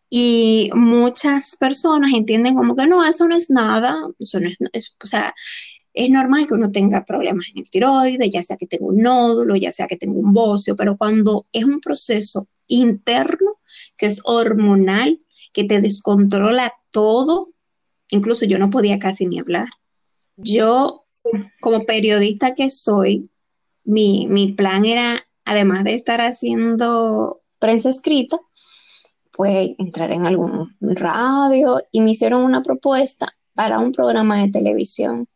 Y 0.08 0.70
muchas 0.74 1.56
personas 1.56 2.12
entienden 2.14 2.54
como 2.54 2.76
que 2.76 2.86
no, 2.86 3.04
eso 3.04 3.26
no 3.28 3.36
es 3.36 3.50
nada, 3.50 3.96
eso 4.18 4.40
no 4.40 4.48
es, 4.72 4.96
o 5.02 5.06
sea, 5.06 5.34
es 5.96 6.10
normal 6.10 6.46
que 6.46 6.52
uno 6.52 6.70
tenga 6.70 7.06
problemas 7.06 7.46
en 7.48 7.60
el 7.60 7.70
tiroides, 7.70 8.28
ya 8.30 8.42
sea 8.42 8.58
que 8.58 8.66
tenga 8.66 8.84
un 8.84 8.98
nódulo, 8.98 9.56
ya 9.56 9.72
sea 9.72 9.86
que 9.86 9.96
tenga 9.96 10.18
un 10.18 10.34
bocio, 10.34 10.76
pero 10.76 10.98
cuando 10.98 11.46
es 11.52 11.64
un 11.64 11.80
proceso 11.80 12.46
interno, 12.68 13.52
que 13.96 14.04
es 14.04 14.20
hormonal, 14.24 15.16
que 15.54 15.64
te 15.64 15.80
descontrola 15.80 16.74
todo, 16.90 17.48
incluso 18.10 18.44
yo 18.44 18.58
no 18.58 18.68
podía 18.68 18.98
casi 18.98 19.24
ni 19.24 19.40
hablar. 19.40 19.68
Yo, 20.36 21.06
como 21.62 21.86
periodista 21.86 22.54
que 22.54 22.68
soy, 22.68 23.30
mi, 23.84 24.52
plan 24.54 24.84
era, 24.84 25.26
además 25.46 25.82
de 25.84 25.94
estar 25.94 26.20
haciendo 26.20 27.40
prensa 27.58 27.88
escrita, 27.88 28.38
pues 29.32 29.70
entrar 29.78 30.12
en 30.12 30.26
algún 30.26 30.68
radio 30.78 31.82
y 31.90 32.02
me 32.02 32.10
hicieron 32.10 32.42
una 32.42 32.62
propuesta 32.62 33.34
para 33.54 33.78
un 33.78 33.92
programa 33.92 34.42
de 34.42 34.50
televisión. 34.50 35.26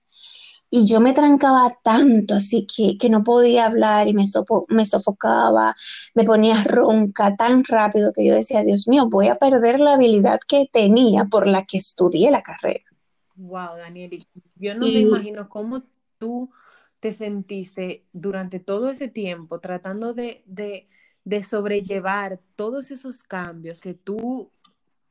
Y 0.70 0.86
yo 0.86 1.00
me 1.00 1.12
trancaba 1.12 1.76
tanto, 1.82 2.34
así 2.34 2.64
que, 2.64 2.96
que 2.96 3.10
no 3.10 3.24
podía 3.24 3.66
hablar 3.66 4.06
y 4.06 4.14
me, 4.14 4.24
me 4.68 4.86
sofocaba, 4.86 5.74
me 6.14 6.22
ponía 6.22 6.62
ronca 6.62 7.36
tan 7.36 7.64
rápido 7.64 8.12
que 8.12 8.24
yo 8.24 8.34
decía, 8.34 8.62
Dios 8.62 8.86
mío, 8.86 9.08
voy 9.08 9.26
a 9.26 9.34
perder 9.34 9.80
la 9.80 9.94
habilidad 9.94 10.38
que 10.46 10.68
tenía 10.72 11.24
por 11.24 11.48
la 11.48 11.64
que 11.64 11.78
estudié 11.78 12.30
la 12.30 12.42
carrera. 12.42 12.84
Wow, 13.36 13.78
Daniel, 13.78 14.24
yo 14.56 14.74
no 14.74 14.86
me 14.86 15.00
imagino 15.00 15.48
cómo 15.48 15.82
tú 16.18 16.50
te 17.00 17.12
sentiste 17.12 18.04
durante 18.12 18.60
todo 18.60 18.90
ese 18.90 19.08
tiempo 19.08 19.58
tratando 19.58 20.12
de, 20.12 20.42
de, 20.46 20.88
de 21.24 21.42
sobrellevar 21.42 22.38
todos 22.54 22.90
esos 22.90 23.22
cambios 23.24 23.80
que 23.80 23.94
tú, 23.94 24.50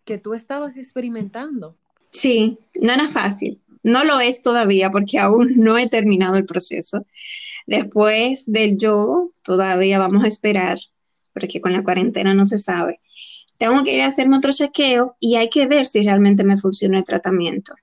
que 0.05 0.19
tú 0.19 0.33
estabas 0.35 0.77
experimentando. 0.77 1.75
Sí, 2.11 2.57
no 2.79 2.93
era 2.93 3.09
fácil. 3.09 3.59
No 3.83 4.03
lo 4.03 4.19
es 4.19 4.41
todavía 4.41 4.89
porque 4.91 5.19
aún 5.19 5.53
no 5.57 5.77
he 5.77 5.87
terminado 5.87 6.35
el 6.35 6.45
proceso. 6.45 7.05
Después 7.65 8.45
del 8.47 8.77
yoga, 8.77 9.27
todavía 9.43 9.99
vamos 9.99 10.23
a 10.23 10.27
esperar, 10.27 10.79
porque 11.33 11.61
con 11.61 11.73
la 11.73 11.83
cuarentena 11.83 12.33
no 12.33 12.45
se 12.45 12.57
sabe. 12.57 12.99
Tengo 13.57 13.83
que 13.83 13.93
ir 13.93 14.01
a 14.01 14.07
hacerme 14.07 14.37
otro 14.37 14.51
chequeo 14.51 15.15
y 15.19 15.35
hay 15.35 15.49
que 15.49 15.67
ver 15.67 15.85
si 15.85 16.01
realmente 16.01 16.43
me 16.43 16.57
funciona 16.57 16.97
el 16.97 17.05
tratamiento. 17.05 17.73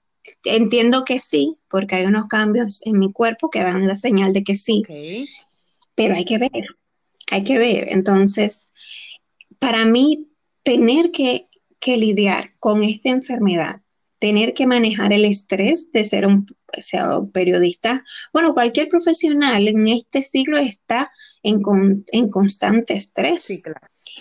Entiendo 0.45 1.05
que 1.05 1.21
sí, 1.21 1.57
porque 1.69 1.97
hay 1.97 2.07
unos 2.07 2.27
cambios 2.27 2.85
en 2.85 2.99
mi 2.99 3.13
cuerpo 3.13 3.51
que 3.51 3.63
dan 3.63 3.87
la 3.87 3.95
señal 3.95 4.33
de 4.33 4.43
que 4.43 4.57
sí, 4.57 4.83
pero 5.95 6.15
hay 6.15 6.25
que 6.25 6.39
ver, 6.39 6.51
hay 7.31 7.45
que 7.45 7.59
ver. 7.59 7.89
Entonces, 7.91 8.73
para 9.59 9.85
mí, 9.85 10.29
tener 10.65 11.13
que, 11.13 11.47
que 11.79 11.97
lidiar 11.97 12.55
con 12.59 12.83
esta 12.83 13.11
enfermedad 13.11 13.83
tener 14.19 14.55
que 14.55 14.67
manejar 14.67 15.13
el 15.13 15.25
estrés 15.25 15.91
de 15.93 16.05
ser 16.05 16.27
un, 16.27 16.47
periodista, 17.33 18.05
bueno, 18.33 18.53
cualquier 18.53 18.89
profesional 18.89 19.67
en 19.69 19.89
este 19.89 20.21
siglo 20.23 20.59
está 20.59 21.11
en, 21.43 21.63
en 22.13 22.29
constante 22.29 22.95
estrés. 22.95 23.63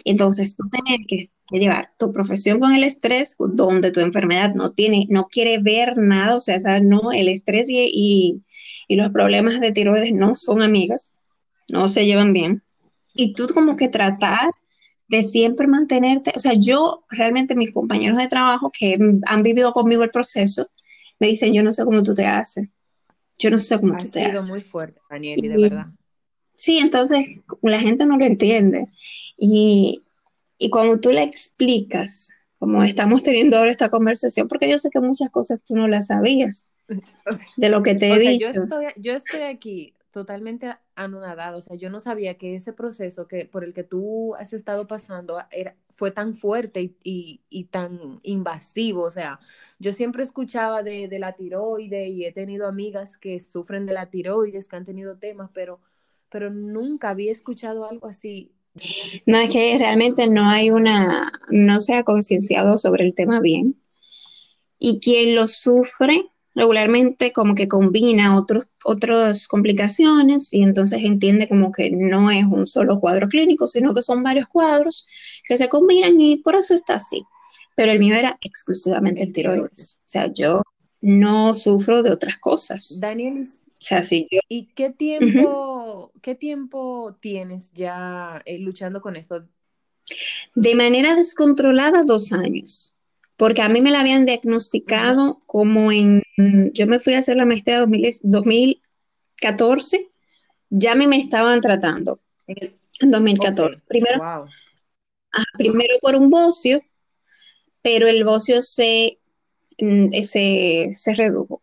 Entonces, 0.04 0.56
tú 0.56 0.70
tener 0.70 1.02
que, 1.08 1.32
llevar 1.52 1.92
tu 1.98 2.12
profesión 2.12 2.60
con 2.60 2.74
el 2.74 2.84
estrés, 2.84 3.36
donde 3.38 3.92
tu 3.92 4.00
enfermedad 4.00 4.54
no 4.56 4.72
tiene, 4.72 5.06
no 5.10 5.28
quiere 5.28 5.60
ver 5.60 5.98
nada, 5.98 6.36
o 6.38 6.40
sea, 6.40 6.80
no, 6.80 7.12
el 7.12 7.28
estrés 7.28 7.68
y, 7.70 8.40
y 8.88 8.96
los 8.96 9.10
problemas 9.12 9.60
de 9.60 9.72
tiroides 9.72 10.14
no 10.14 10.36
son 10.36 10.62
amigas, 10.62 11.22
no 11.72 11.88
se 11.88 12.06
llevan 12.06 12.34
bien. 12.34 12.64
Y 13.14 13.34
tú 13.34 13.48
como 13.54 13.76
que 13.76 13.90
tratar 13.90 14.50
de 15.08 15.24
siempre 15.24 15.68
mantenerte, 15.68 16.32
o 16.36 16.40
sea, 16.40 16.54
yo 16.54 17.04
realmente 17.10 17.56
mis 17.56 17.74
compañeros 17.74 18.18
de 18.18 18.28
trabajo 18.28 18.72
que 18.72 18.98
han 19.26 19.44
vivido 19.44 19.72
conmigo 19.72 20.04
el 20.04 20.12
proceso, 20.12 20.68
me 21.20 21.28
dicen, 21.28 21.54
yo 21.54 21.64
no 21.64 21.72
sé 21.74 21.86
cómo 21.86 22.04
tú 22.04 22.14
te 22.14 22.26
haces, 22.26 22.70
yo 23.38 23.50
no 23.50 23.60
sé 23.60 23.80
cómo 23.80 23.96
tú 23.98 24.10
te 24.10 24.24
haces. 24.24 24.36
Ha 24.36 24.42
sido 24.42 24.46
muy 24.46 24.62
fuerte, 24.62 25.00
Daniel, 25.10 25.42
de 25.42 25.58
verdad. 25.58 25.88
Sí, 26.54 26.80
entonces 26.80 27.42
la 27.62 27.80
gente 27.80 28.06
no 28.06 28.18
lo 28.18 28.26
entiende. 28.26 28.88
Y, 29.38 30.04
y 30.58 30.70
cuando 30.70 31.00
tú 31.00 31.12
le 31.12 31.22
explicas, 31.22 32.32
como 32.58 32.84
estamos 32.84 33.24
teniendo 33.24 33.58
ahora 33.58 33.72
esta 33.72 33.90
conversación, 33.90 34.48
porque 34.48 34.70
yo 34.70 34.80
sé 34.80 34.90
que 34.90 35.02
muchas 35.02 35.30
cosas 35.30 35.64
tú 35.64 35.76
no 35.76 35.88
las 35.88 36.08
sabías 36.08 36.72
de 37.58 37.70
lo 37.70 37.84
que 37.84 37.96
te 37.96 38.10
he 38.12 38.20
dicho. 38.20 38.52
Yo 38.52 38.64
estoy, 38.64 38.86
yo 38.96 39.14
estoy 39.14 39.42
aquí 39.42 39.95
totalmente 40.16 40.74
anonadado. 40.96 41.58
O 41.58 41.62
sea, 41.62 41.76
yo 41.76 41.90
no 41.90 42.00
sabía 42.00 42.38
que 42.38 42.56
ese 42.56 42.72
proceso 42.72 43.28
que, 43.28 43.44
por 43.44 43.66
el 43.66 43.74
que 43.74 43.84
tú 43.84 44.34
has 44.36 44.54
estado 44.54 44.88
pasando 44.88 45.42
era, 45.52 45.76
fue 45.90 46.10
tan 46.12 46.36
fuerte 46.36 46.96
y, 47.04 47.42
y, 47.50 47.66
tan 47.66 48.22
invasivo. 48.24 49.04
O 49.04 49.10
sea, 49.10 49.40
yo 49.78 49.92
siempre 49.92 50.24
escuchaba 50.24 50.84
de, 50.84 51.10
de, 51.10 51.20
la 51.20 51.34
tiroides 51.34 52.08
y 52.08 52.24
he 52.24 52.32
tenido 52.32 52.66
amigas 52.66 53.18
que 53.18 53.42
sufren 53.42 53.86
de 53.86 53.92
la 53.92 54.10
tiroides, 54.10 54.70
que 54.70 54.78
han 54.78 54.86
tenido 54.86 55.18
temas, 55.18 55.52
pero, 55.54 55.82
pero 56.30 56.50
nunca 56.50 57.10
había 57.10 57.34
escuchado 57.34 57.84
algo 57.84 58.08
así. 58.08 58.54
No, 59.26 59.40
es 59.40 59.50
que 59.50 59.78
realmente 59.78 60.30
no 60.30 60.48
hay 60.50 60.72
una, 60.72 61.30
no 61.50 61.82
se 61.82 61.96
ha 61.96 62.04
concienciado 62.04 62.78
sobre 62.78 63.06
el 63.06 63.16
tema 63.16 63.42
bien. 63.42 63.82
Y 64.80 65.02
quien 65.02 65.36
lo 65.36 65.48
sufre 65.48 66.30
regularmente 66.56 67.34
como 67.34 67.54
que 67.54 67.68
combina 67.68 68.38
otros, 68.38 68.66
otras 68.84 69.48
complicaciones 69.48 70.54
y 70.54 70.64
entonces 70.64 71.04
entiende 71.04 71.48
como 71.48 71.72
que 71.72 71.92
no 71.92 72.32
es 72.32 72.46
un 72.46 72.66
solo 72.66 73.00
cuadro 73.00 73.28
clínico, 73.28 73.68
sino 73.68 73.94
que 73.94 74.02
son 74.02 74.24
varios 74.24 74.48
cuadros 74.48 75.08
que 75.44 75.58
se 75.58 75.70
combinan 75.70 76.20
y 76.20 76.38
por 76.38 76.56
eso 76.56 76.74
está 76.74 76.96
así. 76.96 77.24
Pero 77.76 77.92
el 77.92 78.00
mío 78.00 78.16
era 78.16 78.38
exclusivamente 78.42 79.22
el 79.22 79.34
tiroides. 79.34 80.00
O 80.00 80.08
sea, 80.08 80.32
yo 80.32 80.62
no 81.02 81.54
sufro 81.54 82.04
de 82.04 82.12
otras 82.12 82.38
cosas. 82.38 83.00
Daniel, 83.02 83.48
o 83.50 83.78
sea, 83.78 84.02
sí, 84.02 84.28
yo... 84.32 84.40
¿y 84.48 84.68
qué 84.68 84.90
tiempo, 84.90 86.14
qué 86.22 86.36
tiempo 86.36 87.18
tienes 87.20 87.74
ya 87.74 88.42
eh, 88.46 88.60
luchando 88.60 89.02
con 89.02 89.18
esto? 89.18 89.46
De 90.56 90.74
manera 90.76 91.16
descontrolada, 91.16 92.04
dos 92.06 92.32
años 92.32 92.95
porque 93.38 93.62
a 93.62 93.70
mí 93.70 93.82
me 93.82 93.92
la 93.92 94.00
habían 94.00 94.26
diagnosticado 94.26 95.40
como 95.46 95.92
en, 95.92 96.24
yo 96.74 96.88
me 96.88 97.00
fui 97.00 97.14
a 97.14 97.20
hacer 97.20 97.38
la 97.38 97.46
maestría 97.46 97.80
en 97.80 97.92
2014, 98.24 100.10
ya 100.70 100.94
a 100.94 100.96
mí 100.96 101.08
me 101.08 101.18
estaban 101.18 101.62
tratando 101.62 102.20
en 102.48 103.12
2014. 103.12 103.84
Primero, 103.88 104.48
primero 105.58 105.96
por 106.02 106.16
un 106.16 106.30
bocio, 106.30 106.82
pero 107.82 108.08
el 108.08 108.24
bocio 108.24 108.62
se, 108.62 109.20
mm, 109.80 110.10
se, 110.24 110.92
se 110.94 111.14
redujo. 111.14 111.62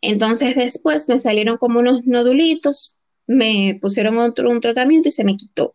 Entonces 0.00 0.54
después 0.54 1.08
me 1.08 1.18
salieron 1.18 1.56
como 1.56 1.80
unos 1.80 2.06
nodulitos, 2.06 2.98
me 3.26 3.78
pusieron 3.80 4.18
otro 4.18 4.50
un 4.50 4.60
tratamiento 4.60 5.08
y 5.08 5.12
se 5.12 5.24
me 5.24 5.36
quitó. 5.36 5.74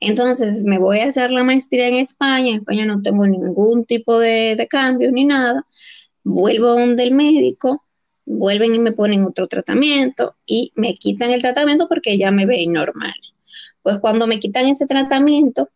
Entonces 0.00 0.64
me 0.64 0.78
voy 0.78 0.98
a 0.98 1.08
hacer 1.08 1.30
la 1.30 1.44
maestría 1.44 1.88
en 1.88 1.94
España, 1.94 2.50
en 2.50 2.56
España 2.56 2.86
no 2.86 3.02
tengo 3.02 3.26
ningún 3.26 3.84
tipo 3.84 4.18
de, 4.18 4.66
cambio 4.68 5.10
ni 5.12 5.24
nada, 5.24 5.66
vuelvo 6.22 6.68
donde 6.68 7.04
el 7.04 7.12
médico, 7.12 7.84
vuelven 8.26 8.74
y 8.74 8.78
me 8.78 8.92
ponen 8.92 9.24
otro 9.24 9.48
tratamiento 9.48 10.36
y 10.46 10.72
me 10.76 10.94
quitan 10.94 11.30
el 11.30 11.42
tratamiento 11.42 11.88
porque 11.88 12.16
ya 12.16 12.30
me 12.30 12.46
ven 12.46 12.72
normal. 12.72 13.14
Pues 13.82 13.98
cuando 13.98 14.26
me 14.26 14.38
quitan 14.38 14.66
ese 14.66 14.86
tratamiento, 14.86 15.68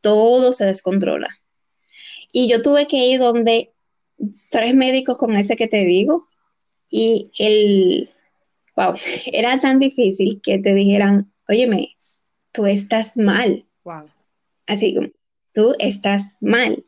todo 0.00 0.52
se 0.52 0.64
descontrola. 0.64 1.28
Y 2.32 2.48
yo 2.48 2.62
tuve 2.62 2.86
que 2.86 3.06
ir 3.06 3.18
donde 3.20 3.72
tres 4.50 4.74
médicos 4.74 5.18
con 5.18 5.34
ese 5.34 5.56
que 5.56 5.68
te 5.68 5.84
digo, 5.84 6.26
y 6.90 7.30
el, 7.38 8.10
wow, 8.76 8.94
era 9.32 9.58
tan 9.58 9.78
difícil 9.78 10.40
que 10.42 10.58
te 10.58 10.74
dijeran, 10.74 11.32
óyeme, 11.48 11.91
tú 12.52 12.66
estás 12.66 13.16
mal. 13.16 13.66
Wow. 13.84 14.08
Así 14.66 14.94
como, 14.94 15.08
tú 15.52 15.74
estás 15.78 16.36
mal. 16.40 16.84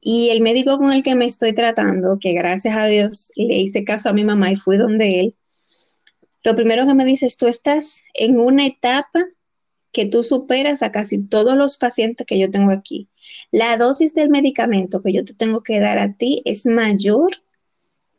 Y 0.00 0.30
el 0.30 0.40
médico 0.40 0.78
con 0.78 0.92
el 0.92 1.02
que 1.02 1.14
me 1.14 1.24
estoy 1.24 1.52
tratando, 1.52 2.18
que 2.20 2.32
gracias 2.32 2.76
a 2.76 2.86
Dios 2.86 3.32
le 3.36 3.56
hice 3.56 3.84
caso 3.84 4.08
a 4.08 4.12
mi 4.12 4.24
mamá 4.24 4.52
y 4.52 4.56
fui 4.56 4.76
donde 4.76 5.20
él, 5.20 5.36
lo 6.44 6.54
primero 6.54 6.86
que 6.86 6.94
me 6.94 7.04
dice 7.04 7.26
es, 7.26 7.36
tú 7.36 7.48
estás 7.48 8.02
en 8.14 8.38
una 8.38 8.66
etapa 8.66 9.26
que 9.90 10.06
tú 10.06 10.22
superas 10.22 10.82
a 10.82 10.92
casi 10.92 11.26
todos 11.26 11.56
los 11.56 11.76
pacientes 11.76 12.26
que 12.26 12.38
yo 12.38 12.50
tengo 12.50 12.70
aquí. 12.70 13.08
La 13.50 13.76
dosis 13.78 14.14
del 14.14 14.28
medicamento 14.28 15.02
que 15.02 15.12
yo 15.12 15.24
te 15.24 15.34
tengo 15.34 15.62
que 15.62 15.80
dar 15.80 15.98
a 15.98 16.12
ti 16.12 16.42
es 16.44 16.66
mayor 16.66 17.32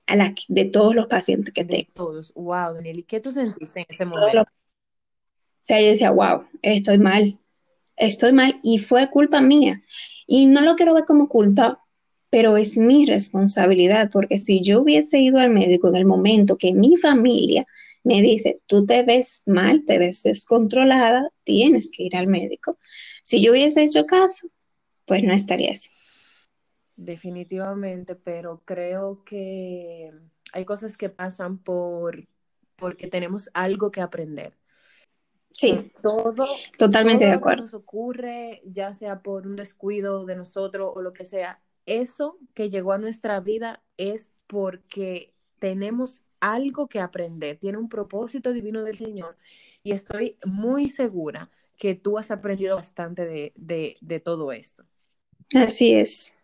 a 0.08 0.15
la 0.15 0.34
de 0.48 0.65
todos 0.65 0.96
los 0.96 1.08
pacientes 1.08 1.53
que 1.53 1.63
tengo. 1.63 1.88
Todos. 1.94 2.34
Wow, 2.34 2.74
Daniel, 2.74 3.00
¿y 3.00 3.03
qué 3.03 3.20
tú 3.20 3.32
sentiste 3.32 3.82
en 3.82 3.86
ese 3.88 4.06
momento? 4.06 4.44
Sea, 5.67 5.81
yo 5.81 5.88
decía, 5.88 6.12
wow, 6.12 6.45
estoy 6.62 6.97
mal, 6.97 7.41
estoy 7.97 8.31
mal 8.31 8.57
y 8.63 8.79
fue 8.79 9.09
culpa 9.09 9.41
mía. 9.41 9.81
Y 10.25 10.45
no 10.45 10.62
lo 10.62 10.77
quiero 10.77 10.93
ver 10.93 11.03
como 11.03 11.27
culpa, 11.27 11.83
pero 12.29 12.55
es 12.55 12.77
mi 12.77 13.05
responsabilidad, 13.05 14.09
porque 14.09 14.38
si 14.38 14.62
yo 14.62 14.79
hubiese 14.79 15.19
ido 15.19 15.39
al 15.39 15.50
médico 15.50 15.89
en 15.89 15.97
el 15.97 16.05
momento 16.05 16.55
que 16.55 16.71
mi 16.71 16.95
familia 16.95 17.67
me 18.05 18.21
dice, 18.21 18.62
tú 18.65 18.86
te 18.86 19.03
ves 19.03 19.43
mal, 19.45 19.83
te 19.86 19.97
ves 19.97 20.24
descontrolada, 20.24 21.33
tienes 21.43 21.91
que 21.91 22.03
ir 22.03 22.15
al 22.15 22.27
médico. 22.27 22.77
Si 23.21 23.41
yo 23.41 23.51
hubiese 23.51 23.83
hecho 23.83 24.05
caso, 24.05 24.47
pues 25.05 25.21
no 25.24 25.33
estaría 25.33 25.74
así. 25.74 25.89
Definitivamente, 26.95 28.15
pero 28.15 28.62
creo 28.63 29.25
que 29.25 30.13
hay 30.53 30.63
cosas 30.63 30.95
que 30.95 31.09
pasan 31.09 31.57
por 31.57 32.25
porque 32.77 33.07
tenemos 33.07 33.50
algo 33.53 33.91
que 33.91 34.00
aprender. 34.00 34.53
Sí, 35.57 35.91
todo, 36.03 36.45
totalmente 36.77 37.25
de 37.25 37.31
acuerdo. 37.31 37.63
nos 37.63 37.73
ocurre, 37.73 38.61
ya 38.63 38.93
sea 38.93 39.23
por 39.23 39.47
un 39.47 39.55
descuido 39.55 40.23
de 40.23 40.35
nosotros 40.35 40.91
o 40.93 41.01
lo 41.01 41.13
que 41.13 41.25
sea, 41.25 41.59
eso 41.87 42.37
que 42.53 42.69
llegó 42.69 42.91
a 42.91 42.99
nuestra 42.99 43.39
vida 43.39 43.81
es 43.97 44.33
porque 44.45 45.33
tenemos 45.57 46.23
algo 46.41 46.87
que 46.87 46.99
aprender, 46.99 47.57
tiene 47.57 47.79
un 47.79 47.89
propósito 47.89 48.53
divino 48.53 48.83
del 48.83 48.97
Señor 48.97 49.35
y 49.81 49.93
estoy 49.93 50.37
muy 50.45 50.89
segura 50.89 51.49
que 51.75 51.95
tú 51.95 52.19
has 52.19 52.29
aprendido 52.29 52.75
bastante 52.75 53.25
de, 53.25 53.51
de, 53.55 53.97
de 53.99 54.19
todo 54.19 54.51
esto. 54.51 54.85
Así 55.55 55.95
es, 55.95 56.35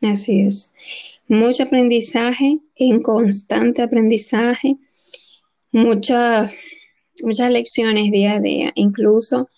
así 0.00 0.42
es. 0.42 0.72
Mucho 1.26 1.64
aprendizaje, 1.64 2.60
en 2.76 3.02
constante 3.02 3.82
aprendizaje, 3.82 4.76
mucha 5.72 6.48
muchas 7.24 7.50
lecciones 7.50 8.10
día 8.10 8.34
a 8.34 8.40
día, 8.40 8.72
incluso 8.74 9.48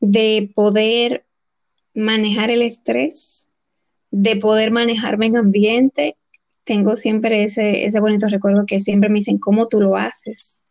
de 0.00 0.50
poder 0.54 1.26
manejar 1.94 2.50
el 2.50 2.62
estrés, 2.62 3.48
de 4.10 4.36
poder 4.36 4.70
manejarme 4.70 5.26
en 5.26 5.36
ambiente. 5.36 6.16
Tengo 6.64 6.96
siempre 6.96 7.44
ese, 7.44 7.84
ese 7.84 8.00
bonito 8.00 8.28
recuerdo 8.28 8.66
que 8.66 8.80
siempre 8.80 9.08
me 9.08 9.18
dicen, 9.18 9.38
¿cómo 9.38 9.68
tú 9.68 9.80
lo 9.80 9.96
haces? 9.96 10.62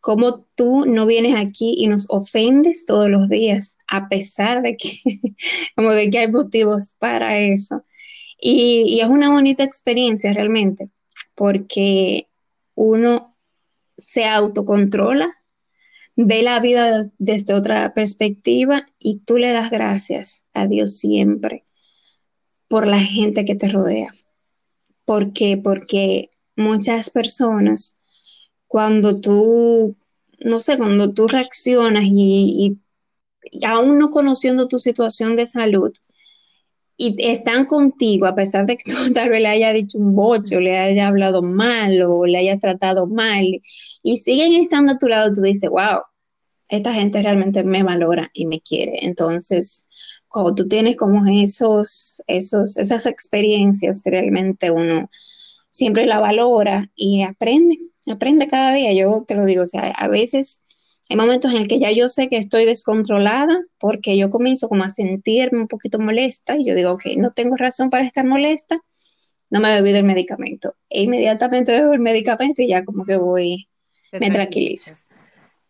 ¿Cómo 0.00 0.46
tú 0.54 0.86
no 0.86 1.06
vienes 1.06 1.36
aquí 1.36 1.74
y 1.76 1.86
nos 1.86 2.06
ofendes 2.08 2.86
todos 2.86 3.10
los 3.10 3.28
días, 3.28 3.76
a 3.86 4.08
pesar 4.08 4.62
de 4.62 4.76
que, 4.76 4.92
como 5.76 5.92
de 5.92 6.10
que 6.10 6.18
hay 6.20 6.28
motivos 6.30 6.94
para 6.98 7.38
eso? 7.38 7.82
Y, 8.40 8.84
y 8.86 9.00
es 9.00 9.08
una 9.08 9.30
bonita 9.30 9.62
experiencia 9.62 10.32
realmente, 10.32 10.86
porque 11.34 12.28
uno 12.74 13.36
se 13.98 14.24
autocontrola 14.24 15.39
ve 16.26 16.42
la 16.42 16.60
vida 16.60 17.10
desde 17.18 17.54
otra 17.54 17.94
perspectiva 17.94 18.88
y 18.98 19.20
tú 19.20 19.38
le 19.38 19.52
das 19.52 19.70
gracias 19.70 20.46
a 20.54 20.66
Dios 20.66 20.98
siempre 20.98 21.64
por 22.68 22.86
la 22.86 23.00
gente 23.00 23.44
que 23.44 23.56
te 23.56 23.68
rodea. 23.68 24.14
¿Por 25.04 25.32
qué? 25.32 25.56
Porque 25.56 26.30
muchas 26.54 27.10
personas, 27.10 27.94
cuando 28.68 29.20
tú, 29.20 29.96
no 30.38 30.60
sé, 30.60 30.78
cuando 30.78 31.12
tú 31.12 31.26
reaccionas 31.26 32.04
y, 32.06 32.78
aún 33.66 33.98
no 33.98 34.10
conociendo 34.10 34.68
tu 34.68 34.78
situación 34.78 35.34
de 35.34 35.46
salud, 35.46 35.92
y 36.96 37.16
están 37.18 37.64
contigo, 37.64 38.26
a 38.26 38.34
pesar 38.34 38.66
de 38.66 38.76
que 38.76 38.92
tú 38.92 38.94
tal 39.14 39.30
vez 39.30 39.40
le 39.40 39.48
haya 39.48 39.72
dicho 39.72 39.98
un 39.98 40.14
boche 40.14 40.56
o 40.56 40.60
le 40.60 40.78
haya 40.78 41.08
hablado 41.08 41.42
mal 41.42 42.02
o 42.02 42.26
le 42.26 42.38
haya 42.38 42.58
tratado 42.58 43.06
mal, 43.06 43.60
y 44.02 44.16
siguen 44.18 44.52
estando 44.54 44.92
a 44.92 44.98
tu 44.98 45.08
lado, 45.08 45.32
tú 45.32 45.40
dices, 45.40 45.68
wow, 45.70 46.02
esta 46.70 46.94
gente 46.94 47.22
realmente 47.22 47.64
me 47.64 47.82
valora 47.82 48.30
y 48.32 48.46
me 48.46 48.60
quiere. 48.60 49.04
Entonces, 49.04 49.86
cuando 50.28 50.54
tú 50.54 50.68
tienes 50.68 50.96
como 50.96 51.26
esos, 51.26 52.22
esos, 52.26 52.76
esas 52.76 53.06
experiencias, 53.06 54.02
realmente 54.04 54.70
uno 54.70 55.10
siempre 55.70 56.06
la 56.06 56.20
valora 56.20 56.90
y 56.94 57.22
aprende, 57.22 57.78
aprende 58.10 58.46
cada 58.46 58.72
día. 58.72 58.92
Yo 58.92 59.24
te 59.26 59.34
lo 59.34 59.44
digo, 59.44 59.64
o 59.64 59.66
sea, 59.66 59.90
a 59.90 60.08
veces 60.08 60.62
hay 61.08 61.16
momentos 61.16 61.50
en 61.50 61.58
el 61.58 61.68
que 61.68 61.80
ya 61.80 61.90
yo 61.90 62.08
sé 62.08 62.28
que 62.28 62.36
estoy 62.36 62.64
descontrolada 62.64 63.60
porque 63.78 64.16
yo 64.16 64.30
comienzo 64.30 64.68
como 64.68 64.84
a 64.84 64.90
sentirme 64.90 65.62
un 65.62 65.68
poquito 65.68 65.98
molesta 65.98 66.56
y 66.56 66.64
yo 66.64 66.76
digo, 66.76 66.92
ok, 66.92 67.06
no 67.16 67.32
tengo 67.32 67.56
razón 67.56 67.90
para 67.90 68.04
estar 68.04 68.24
molesta, 68.24 68.78
no 69.50 69.58
me 69.58 69.70
he 69.70 69.80
bebido 69.80 69.98
el 69.98 70.04
medicamento. 70.04 70.76
E 70.88 71.02
inmediatamente 71.02 71.72
bebo 71.72 71.92
el 71.92 72.00
medicamento 72.00 72.62
y 72.62 72.68
ya 72.68 72.84
como 72.84 73.04
que 73.04 73.16
voy, 73.16 73.68
me 74.12 74.30
tranquilizo. 74.30 74.94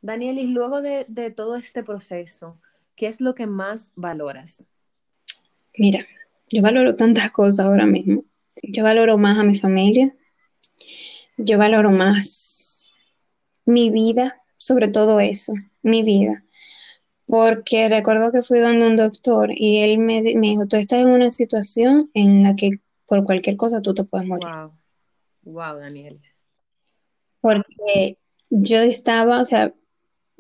Daniel, 0.03 0.39
y 0.39 0.47
luego 0.47 0.81
de, 0.81 1.05
todo 1.37 1.57
este 1.57 1.83
proceso, 1.83 2.59
¿qué 2.97 3.07
es 3.07 3.21
lo 3.21 3.35
que 3.35 3.47
más 3.47 3.91
valoras? 3.95 4.67
Mira, 5.77 6.01
yo 6.49 6.63
valoro 6.63 6.97
tantas 6.97 7.31
cosas 7.31 7.67
ahora 7.67 7.87
mismo. 7.87 8.25
Yo 8.63 8.83
valoro 8.85 9.19
más 9.19 9.39
a 9.39 9.45
mi 9.45 9.57
familia, 9.57 10.15
yo 11.37 11.59
valoro 11.59 11.91
más 11.91 12.93
mi 13.65 13.91
vida, 13.91 14.43
sobre 14.57 14.89
todo 14.89 15.21
eso, 15.21 15.53
mi 15.83 16.03
vida. 16.03 16.45
Porque 17.27 17.89
recuerdo 17.89 18.33
que 18.33 18.43
fui 18.43 18.59
donde 18.59 18.87
un 18.87 18.97
doctor 18.97 19.51
y 19.55 19.79
él 19.79 19.99
me, 19.99 20.23
me 20.23 20.49
dijo, 20.49 20.67
tú 20.67 20.77
estás 20.77 21.01
en 21.01 21.11
una 21.11 21.31
situación 21.31 22.11
en 22.15 22.43
la 22.43 22.57
que 22.57 22.81
por 23.07 23.25
cualquier 23.25 23.57
cosa 23.57 23.81
tú 23.81 23.95
te 23.95 24.05
puedes 24.05 24.27
morir. 24.27 24.49
Wow, 24.49 24.73
wow, 25.43 25.79
Daniel. 25.79 26.21
Porque 27.41 28.19
yo 28.51 28.81
estaba, 28.81 29.41
o 29.41 29.45
sea, 29.45 29.73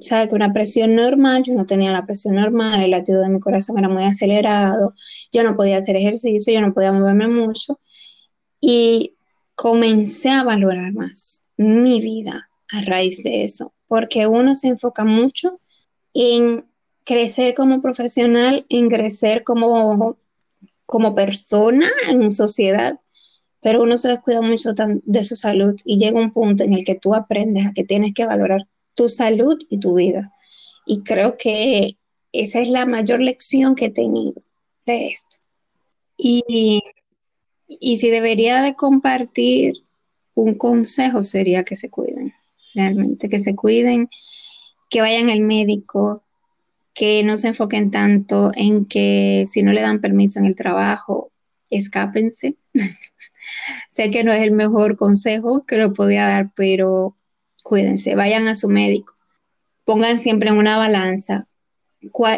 o 0.01 0.03
sea, 0.03 0.27
que 0.27 0.35
una 0.35 0.53
presión 0.55 0.95
normal, 0.95 1.43
yo 1.45 1.55
no 1.55 1.67
tenía 1.67 1.93
la 1.93 2.07
presión 2.07 2.37
normal, 2.37 2.83
el 2.83 2.91
latido 2.91 3.21
de 3.21 3.29
mi 3.29 3.39
corazón 3.39 3.79
era 3.79 3.91
muy 3.91 4.05
acelerado, 4.05 4.95
yo 5.31 5.43
no 5.45 5.57
podía 5.57 5.77
hacer 5.77 5.97
ejercicio, 5.97 6.55
yo 6.55 6.63
no 6.63 6.73
podía 6.73 6.91
moverme 6.91 7.29
mucho 7.29 7.79
y 8.61 9.17
comencé 9.55 10.31
a 10.31 10.43
valorar 10.43 10.95
más 10.95 11.43
mi 11.59 12.01
vida 12.01 12.49
a 12.73 12.81
raíz 12.87 13.23
de 13.23 13.45
eso, 13.45 13.75
porque 13.89 14.27
uno 14.27 14.55
se 14.55 14.69
enfoca 14.69 15.05
mucho 15.05 15.61
en 16.15 16.65
crecer 17.05 17.55
como 17.55 17.83
profesional, 17.83 18.65
en 18.71 18.89
crecer 18.89 19.45
como, 19.45 20.17
como 20.87 21.15
persona 21.15 21.91
en 22.09 22.31
sociedad, 22.31 22.95
pero 23.61 23.83
uno 23.83 23.99
se 23.99 24.09
descuida 24.09 24.41
mucho 24.41 24.73
de 24.73 25.25
su 25.25 25.37
salud 25.37 25.79
y 25.85 25.99
llega 25.99 26.19
un 26.19 26.33
punto 26.33 26.63
en 26.63 26.73
el 26.73 26.85
que 26.85 26.95
tú 26.95 27.15
aprendes 27.15 27.67
a 27.67 27.73
que 27.73 27.85
tienes 27.85 28.15
que 28.15 28.25
valorar 28.25 28.63
tu 28.94 29.09
salud 29.09 29.59
y 29.68 29.79
tu 29.79 29.96
vida. 29.96 30.33
Y 30.87 31.03
creo 31.03 31.37
que 31.37 31.96
esa 32.33 32.61
es 32.61 32.68
la 32.68 32.87
mayor 32.87 33.20
lección 33.20 33.74
que 33.74 33.87
he 33.87 33.90
tenido 33.90 34.42
de 34.87 35.09
esto. 35.09 35.37
Y, 36.16 36.83
y 37.66 37.96
si 37.96 38.11
debería 38.11 38.62
de 38.62 38.74
compartir 38.74 39.74
un 40.35 40.55
consejo 40.57 41.22
sería 41.22 41.64
que 41.64 41.76
se 41.76 41.90
cuiden, 41.90 42.33
realmente, 42.74 43.29
que 43.29 43.38
se 43.38 43.55
cuiden, 43.55 44.09
que 44.88 45.00
vayan 45.00 45.31
al 45.31 45.40
médico, 45.40 46.22
que 46.94 47.22
no 47.22 47.37
se 47.37 47.48
enfoquen 47.48 47.90
tanto 47.90 48.50
en 48.55 48.85
que 48.85 49.44
si 49.50 49.62
no 49.62 49.72
le 49.72 49.83
dan 49.83 50.00
permiso 50.00 50.38
en 50.38 50.46
el 50.46 50.55
trabajo, 50.55 51.31
escápense. 51.70 52.57
sé 53.88 54.11
que 54.11 54.24
no 54.24 54.33
es 54.33 54.42
el 54.42 54.53
mejor 54.53 54.96
consejo 54.96 55.64
que 55.66 55.79
lo 55.79 55.92
podía 55.92 56.26
dar, 56.26 56.53
pero 56.55 57.14
cuídense, 57.62 58.14
vayan 58.14 58.49
a 58.49 58.55
su 58.55 58.68
médico, 58.68 59.14
pongan 59.85 60.18
siempre 60.18 60.51
en 60.51 60.59
una 60.59 60.77
balanza 60.77 61.46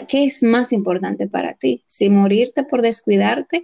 qué 0.09 0.25
es 0.25 0.43
más 0.43 0.73
importante 0.73 1.29
para 1.29 1.55
ti, 1.55 1.85
si 1.87 2.11
morirte 2.11 2.65
por 2.65 2.83
descuidarte 2.83 3.63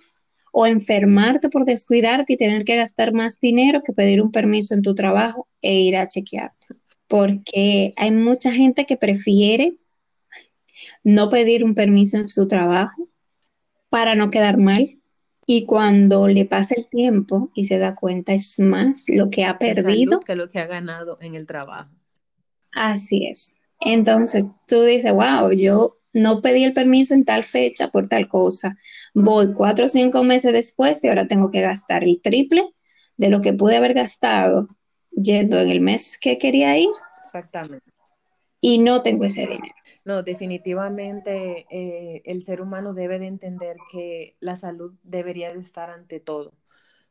o 0.53 0.67
enfermarte 0.67 1.49
por 1.49 1.65
descuidarte 1.65 2.33
y 2.33 2.37
tener 2.37 2.65
que 2.65 2.77
gastar 2.77 3.13
más 3.13 3.39
dinero 3.41 3.83
que 3.83 3.93
pedir 3.93 4.23
un 4.23 4.33
permiso 4.33 4.75
en 4.75 4.83
tu 4.83 4.95
trabajo 4.95 5.47
e 5.63 5.75
ir 5.75 5.97
a 5.97 6.09
chequearte. 6.09 6.67
Porque 7.07 7.93
hay 7.97 8.11
mucha 8.11 8.53
gente 8.53 8.87
que 8.87 8.97
prefiere 8.97 9.75
no 11.05 11.29
pedir 11.29 11.65
un 11.65 11.75
permiso 11.75 12.17
en 12.17 12.29
su 12.29 12.47
trabajo 12.47 13.09
para 13.89 14.15
no 14.15 14.31
quedar 14.31 14.59
mal. 14.59 14.89
Y 15.51 15.65
cuando 15.65 16.29
le 16.29 16.45
pasa 16.45 16.75
el 16.77 16.87
tiempo 16.89 17.51
y 17.55 17.65
se 17.65 17.79
da 17.79 17.95
cuenta, 17.95 18.35
es 18.35 18.59
más 18.59 19.07
lo 19.09 19.31
que 19.31 19.47
ha 19.47 19.59
perdido 19.59 20.21
que 20.21 20.35
lo 20.35 20.51
que 20.51 20.59
ha 20.59 20.67
ganado 20.67 21.17
en 21.23 21.35
el 21.35 21.47
trabajo. 21.47 21.91
Así 22.73 23.27
es. 23.27 23.57
Entonces 23.81 24.45
tú 24.67 24.83
dices, 24.83 25.11
wow, 25.11 25.51
yo 25.53 25.97
no 26.13 26.43
pedí 26.43 26.65
el 26.65 26.75
permiso 26.75 27.15
en 27.15 27.25
tal 27.25 27.45
fecha 27.45 27.89
por 27.89 28.09
tal 28.09 28.29
cosa. 28.29 28.73
Voy 29.15 29.55
cuatro 29.55 29.87
o 29.87 29.89
cinco 29.89 30.23
meses 30.23 30.53
después 30.53 31.03
y 31.03 31.09
ahora 31.09 31.27
tengo 31.27 31.51
que 31.51 31.63
gastar 31.63 32.05
el 32.05 32.21
triple 32.21 32.75
de 33.17 33.31
lo 33.31 33.41
que 33.41 33.55
pude 33.55 33.79
haber 33.79 33.95
gastado 33.95 34.69
yendo 35.13 35.59
en 35.59 35.71
el 35.71 35.81
mes 35.81 36.19
que 36.21 36.37
quería 36.37 36.77
ir. 36.77 36.91
Exactamente. 37.25 37.91
Y 38.61 38.81
no 38.81 39.01
tengo 39.01 39.25
ese 39.25 39.47
dinero. 39.47 39.78
No, 40.09 40.23
definitivamente 40.23 41.67
eh, 41.71 42.23
el 42.25 42.43
ser 42.43 42.63
humano 42.63 42.95
debe 42.95 43.19
de 43.19 43.27
entender 43.27 43.77
que 43.93 44.37
la 44.41 44.57
salud 44.57 44.95
debería 45.03 45.53
de 45.53 45.61
estar 45.61 45.91
ante 45.91 46.19
todo, 46.21 46.55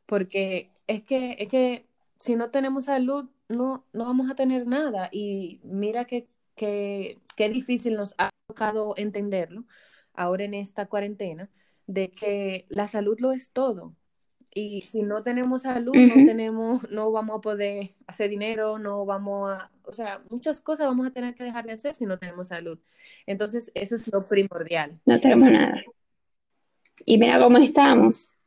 porque 0.06 0.72
es 0.88 1.04
que, 1.04 1.36
es 1.40 1.48
que 1.48 1.88
si 2.18 2.36
no 2.36 2.50
tenemos 2.52 2.86
salud, 2.86 3.30
no, 3.48 3.86
no 3.94 4.06
vamos 4.06 4.30
a 4.30 4.36
tener 4.36 4.66
nada. 4.68 5.10
Y 5.12 5.60
mira 5.64 6.06
que, 6.06 6.28
que, 6.56 7.20
qué 7.36 7.50
difícil 7.50 7.96
nos 7.96 8.14
ha 8.18 8.30
tocado 8.48 8.94
entenderlo 8.98 9.66
ahora 10.14 10.44
en 10.44 10.54
esta 10.54 10.86
cuarentena, 10.88 11.50
de 11.86 12.10
que 12.12 12.66
la 12.70 12.88
salud 12.88 13.18
lo 13.20 13.32
es 13.32 13.52
todo. 13.52 13.96
Y 14.54 14.82
si 14.82 15.02
no 15.02 15.22
tenemos 15.22 15.62
salud, 15.62 15.94
no 15.94 16.14
tenemos, 16.26 16.90
no 16.90 17.12
vamos 17.12 17.38
a 17.38 17.40
poder 17.40 17.94
hacer 18.06 18.30
dinero, 18.30 18.78
no 18.78 19.04
vamos 19.04 19.50
a, 19.50 19.70
o 19.84 19.92
sea, 19.92 20.22
muchas 20.30 20.60
cosas 20.60 20.86
vamos 20.86 21.06
a 21.06 21.10
tener 21.10 21.34
que 21.34 21.44
dejar 21.44 21.66
de 21.66 21.72
hacer 21.72 21.94
si 21.94 22.06
no 22.06 22.18
tenemos 22.18 22.48
salud. 22.48 22.78
Entonces, 23.26 23.70
eso 23.74 23.96
es 23.96 24.10
lo 24.12 24.26
primordial. 24.26 24.98
No 25.04 25.20
tenemos 25.20 25.50
nada. 25.50 25.82
Y 27.06 27.18
mira 27.18 27.38
cómo 27.38 27.58
estamos. 27.58 28.38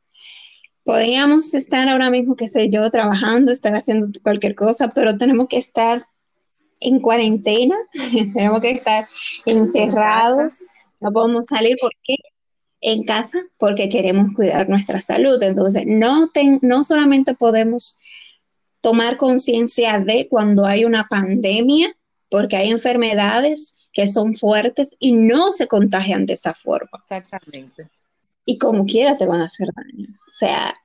Podríamos 0.84 1.54
estar 1.54 1.88
ahora 1.88 2.10
mismo, 2.10 2.36
qué 2.36 2.48
sé 2.48 2.68
yo, 2.70 2.90
trabajando, 2.90 3.52
estar 3.52 3.74
haciendo 3.76 4.08
cualquier 4.24 4.56
cosa, 4.56 4.90
pero 4.90 5.18
tenemos 5.18 5.48
que 5.48 5.58
estar 5.58 6.08
en 6.80 7.00
cuarentena, 7.00 7.76
tenemos 8.34 8.60
que 8.60 8.72
estar 8.72 9.06
encerrados, 9.46 10.68
no 11.00 11.12
podemos 11.12 11.46
salir. 11.46 11.78
¿Por 11.80 11.92
qué? 12.04 12.16
En 12.82 13.04
casa 13.04 13.44
porque 13.58 13.90
queremos 13.90 14.34
cuidar 14.34 14.68
nuestra 14.68 15.02
salud. 15.02 15.42
Entonces, 15.42 15.84
no, 15.86 16.30
no 16.62 16.84
solamente 16.84 17.36
podemos 17.36 18.00
tomar 18.82 19.18
conciencia 19.18 20.00
de 20.00 20.28
cuando 20.28 20.66
hay 20.66 20.84
una 20.86 21.04
pandemia, 21.04 21.96
porque 22.30 22.58
hay 22.58 22.72
enfermedades 22.72 23.74
que 23.94 24.08
son 24.08 24.34
fuertes 24.34 24.96
y 25.00 25.14
no 25.14 25.52
se 25.52 25.68
contagian 25.68 26.26
de 26.26 26.34
esa 26.34 26.54
forma. 26.54 27.04
Exactamente. 27.04 27.90
Y 28.46 28.58
como 28.58 28.86
quiera 28.86 29.18
te 29.18 29.28
van 29.28 29.42
a 29.42 29.46
hacer 29.46 29.68
daño. 29.76 30.08
O 30.10 30.34
sea, 30.34 30.76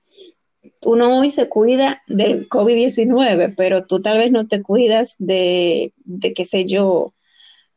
uno 0.85 1.19
hoy 1.19 1.31
se 1.31 1.49
cuida 1.49 2.03
del 2.07 2.49
COVID-19, 2.49 3.55
pero 3.57 3.87
tú 3.87 4.03
tal 4.03 4.19
vez 4.19 4.31
no 4.31 4.47
te 4.47 4.63
cuidas 4.63 5.15
de, 5.19 5.95
de 6.05 6.35
qué 6.35 6.45
sé 6.45 6.67
yo, 6.67 7.15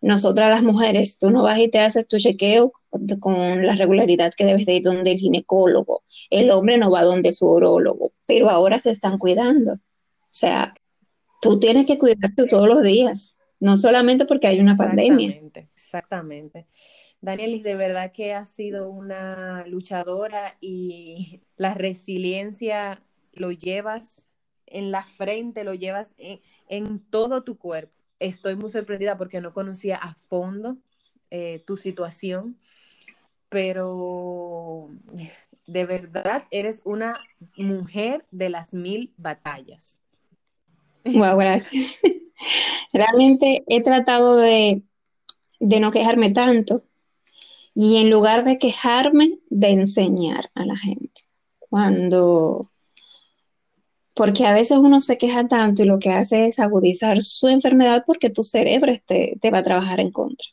nosotras 0.02 0.50
las 0.50 0.64
mujeres, 0.64 1.20
tú 1.20 1.30
no 1.30 1.44
vas 1.44 1.60
y 1.60 1.68
te 1.68 1.80
haces 1.80 2.08
tu 2.08 2.18
chequeo 2.18 2.72
con 3.20 3.66
la 3.66 3.76
regularidad 3.76 4.34
que 4.34 4.46
debes 4.46 4.66
de 4.66 4.76
ir 4.76 4.84
donde 4.84 5.12
el 5.12 5.18
ginecólogo. 5.18 6.04
El 6.30 6.52
hombre 6.52 6.78
no 6.78 6.90
va 6.90 7.04
donde 7.04 7.34
su 7.34 7.48
orólogo, 7.48 8.14
pero 8.26 8.50
ahora 8.50 8.80
se 8.80 8.92
están 8.92 9.18
cuidando. 9.18 9.74
O 9.74 10.32
sea, 10.32 10.74
tú 11.42 11.60
tienes 11.60 11.86
que 11.86 11.98
cuidarte 11.98 12.48
todos 12.48 12.68
los 12.68 12.82
días, 12.82 13.38
no 13.60 13.76
solamente 13.76 14.26
porque 14.26 14.48
hay 14.48 14.60
una 14.60 14.78
pandemia. 14.78 15.42
Exactamente. 15.74 16.66
Danielis, 17.22 17.64
de 17.64 17.76
verdad 17.76 18.14
que 18.14 18.34
has 18.34 18.50
sido 18.50 18.90
una 18.90 19.68
luchadora 19.68 20.56
y 20.62 21.42
la 21.58 21.74
resiliencia 21.74 23.04
lo 23.34 23.52
llevas 23.52 24.14
en 24.66 24.92
la 24.92 25.04
frente, 25.04 25.66
lo 25.66 25.74
llevas 25.74 26.16
en 26.18 27.00
todo 27.10 27.44
tu 27.44 27.58
cuerpo 27.58 27.99
estoy 28.20 28.56
muy 28.56 28.70
sorprendida 28.70 29.18
porque 29.18 29.42
no 29.42 29.54
conocía 29.54 29.98
a 29.98 30.14
fondo 30.14 30.78
eh, 31.32 31.64
tu 31.66 31.78
situación, 31.78 32.58
pero 33.50 34.90
de 35.68 35.86
verdad 35.86 36.44
eres 36.52 36.82
una 36.84 37.20
mujer 37.58 38.26
de 38.32 38.50
las 38.50 38.74
mil 38.74 39.14
batallas. 39.18 40.00
Wow, 41.06 41.38
gracias. 41.38 42.02
Realmente 42.94 43.64
he 43.68 43.82
tratado 43.82 44.38
de, 44.38 44.82
de 45.60 45.80
no 45.80 45.92
quejarme 45.92 46.32
tanto 46.32 46.84
y 47.74 47.98
en 47.98 48.10
lugar 48.10 48.44
de 48.44 48.58
quejarme, 48.58 49.40
de 49.50 49.70
enseñar 49.70 50.50
a 50.56 50.66
la 50.66 50.76
gente. 50.76 51.22
Cuando 51.60 52.62
porque 54.20 54.46
a 54.46 54.54
veces 54.54 54.78
uno 54.80 55.00
se 55.00 55.18
queja 55.18 55.48
tanto 55.48 55.82
y 55.82 55.86
lo 55.86 55.98
que 55.98 56.10
hace 56.10 56.48
es 56.48 56.60
agudizar 56.60 57.22
su 57.22 57.48
enfermedad 57.48 58.04
porque 58.06 58.30
tu 58.30 58.44
cerebro 58.44 58.92
te, 59.06 59.38
te 59.40 59.50
va 59.50 59.60
a 59.60 59.64
trabajar 59.64 60.02
en 60.02 60.12
contra. 60.12 60.46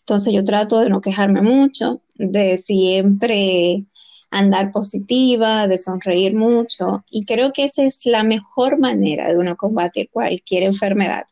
Entonces 0.00 0.32
yo 0.32 0.42
trato 0.42 0.80
de 0.80 0.88
no 0.88 1.00
quejarme 1.00 1.40
mucho, 1.40 2.02
de 2.16 2.58
siempre 2.58 3.84
andar 4.32 4.72
positiva, 4.72 5.68
de 5.68 5.78
sonreír 5.78 6.34
mucho 6.34 7.04
y 7.12 7.24
creo 7.26 7.52
que 7.52 7.62
esa 7.62 7.84
es 7.84 8.06
la 8.06 8.24
mejor 8.24 8.80
manera 8.80 9.28
de 9.28 9.38
uno 9.38 9.56
combatir 9.56 10.10
cualquier 10.10 10.64
enfermedad. 10.64 11.26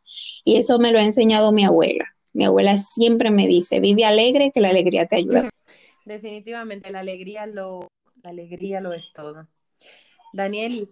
Y 0.45 0.59
eso 0.59 0.79
me 0.79 0.93
lo 0.93 1.01
ha 1.01 1.05
enseñado 1.05 1.51
mi 1.51 1.65
abuela. 1.65 2.05
Mi 2.35 2.45
abuela 2.45 2.79
siempre 2.79 3.33
me 3.33 3.49
dice, 3.49 3.81
vive 3.81 4.05
alegre, 4.05 4.53
que 4.55 4.61
la 4.61 4.69
alegría 4.69 5.07
te 5.07 5.17
ayuda. 5.17 5.51
Definitivamente, 6.05 6.89
la 6.93 7.01
alegría 7.01 7.47
lo, 7.47 7.89
la 8.23 8.31
alegría 8.31 8.81
lo 8.81 8.93
es 8.93 9.13
todo. 9.13 9.49
Danielis, 10.33 10.91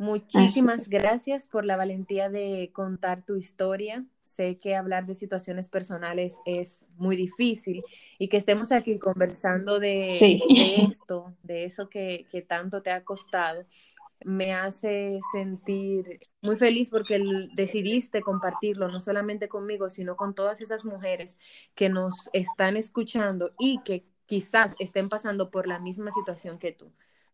Muchísimas 0.00 0.88
gracias 0.88 1.46
por 1.46 1.66
la 1.66 1.76
valentía 1.76 2.30
de 2.30 2.70
contar 2.72 3.22
tu 3.22 3.36
historia. 3.36 4.02
Sé 4.22 4.58
que 4.58 4.74
hablar 4.74 5.04
de 5.04 5.12
situaciones 5.12 5.68
personales 5.68 6.38
es 6.46 6.86
muy 6.96 7.16
difícil 7.16 7.84
y 8.18 8.28
que 8.28 8.38
estemos 8.38 8.72
aquí 8.72 8.98
conversando 8.98 9.78
de, 9.78 10.14
esto, 10.88 11.34
de 11.42 11.66
eso 11.66 11.90
que, 11.90 12.24
tanto 12.48 12.80
te 12.80 12.90
ha 12.92 13.04
costado, 13.04 13.66
me 14.24 14.54
hace 14.54 15.18
sentir 15.34 16.20
muy 16.40 16.56
feliz 16.56 16.88
porque 16.88 17.22
decidiste 17.54 18.22
compartirlo, 18.22 18.88
no 18.88 19.00
solamente 19.00 19.50
conmigo, 19.50 19.90
sino 19.90 20.16
con 20.16 20.34
todas 20.34 20.62
esas 20.62 20.86
mujeres 20.86 21.38
que 21.74 21.90
nos 21.90 22.30
están 22.32 22.78
escuchando 22.78 23.52
y 23.58 23.82
que 23.82 24.06
quizás 24.24 24.76
estén 24.78 25.10
pasando 25.10 25.50
por 25.50 25.66
la 25.66 25.78
misma 25.78 26.10
situación 26.10 26.58
que 26.58 26.72
tú. 26.72 26.90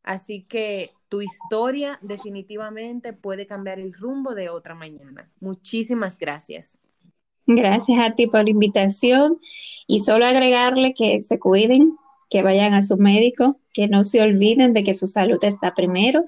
Así 0.06 0.44
que 0.44 0.92
tu 1.08 1.20
historia 1.20 1.98
definitivamente 2.00 3.12
puede 3.12 3.46
cambiar 3.46 3.80
el 3.80 3.92
rumbo 3.92 4.34
de 4.34 4.48
otra 4.48 4.74
mañana. 4.74 5.28
Muchísimas 5.40 6.18
gracias. 6.18 6.78
Gracias 7.46 7.98
a 7.98 8.14
ti 8.14 8.26
por 8.28 8.44
la 8.44 8.50
invitación 8.50 9.38
y 9.86 9.98
solo 9.98 10.24
agregarle 10.24 10.94
que 10.94 11.20
se 11.20 11.38
cuiden, 11.38 11.96
que 12.30 12.42
vayan 12.42 12.74
a 12.74 12.82
su 12.82 12.96
médico, 12.96 13.56
que 13.72 13.88
no 13.88 14.04
se 14.04 14.20
olviden 14.20 14.72
de 14.72 14.82
que 14.82 14.94
su 14.94 15.06
salud 15.08 15.38
está 15.42 15.74
primero, 15.74 16.24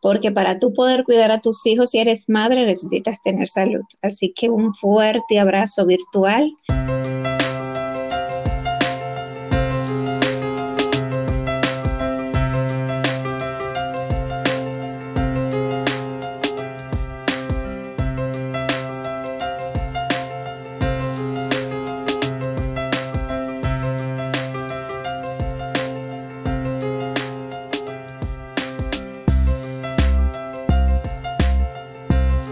porque 0.00 0.32
para 0.32 0.58
tú 0.58 0.72
poder 0.72 1.04
cuidar 1.04 1.30
a 1.30 1.40
tus 1.40 1.64
hijos 1.66 1.90
si 1.90 1.98
eres 1.98 2.28
madre 2.28 2.66
necesitas 2.66 3.22
tener 3.22 3.46
salud. 3.46 3.82
Así 4.02 4.32
que 4.34 4.50
un 4.50 4.74
fuerte 4.74 5.38
abrazo 5.38 5.86
virtual. 5.86 6.52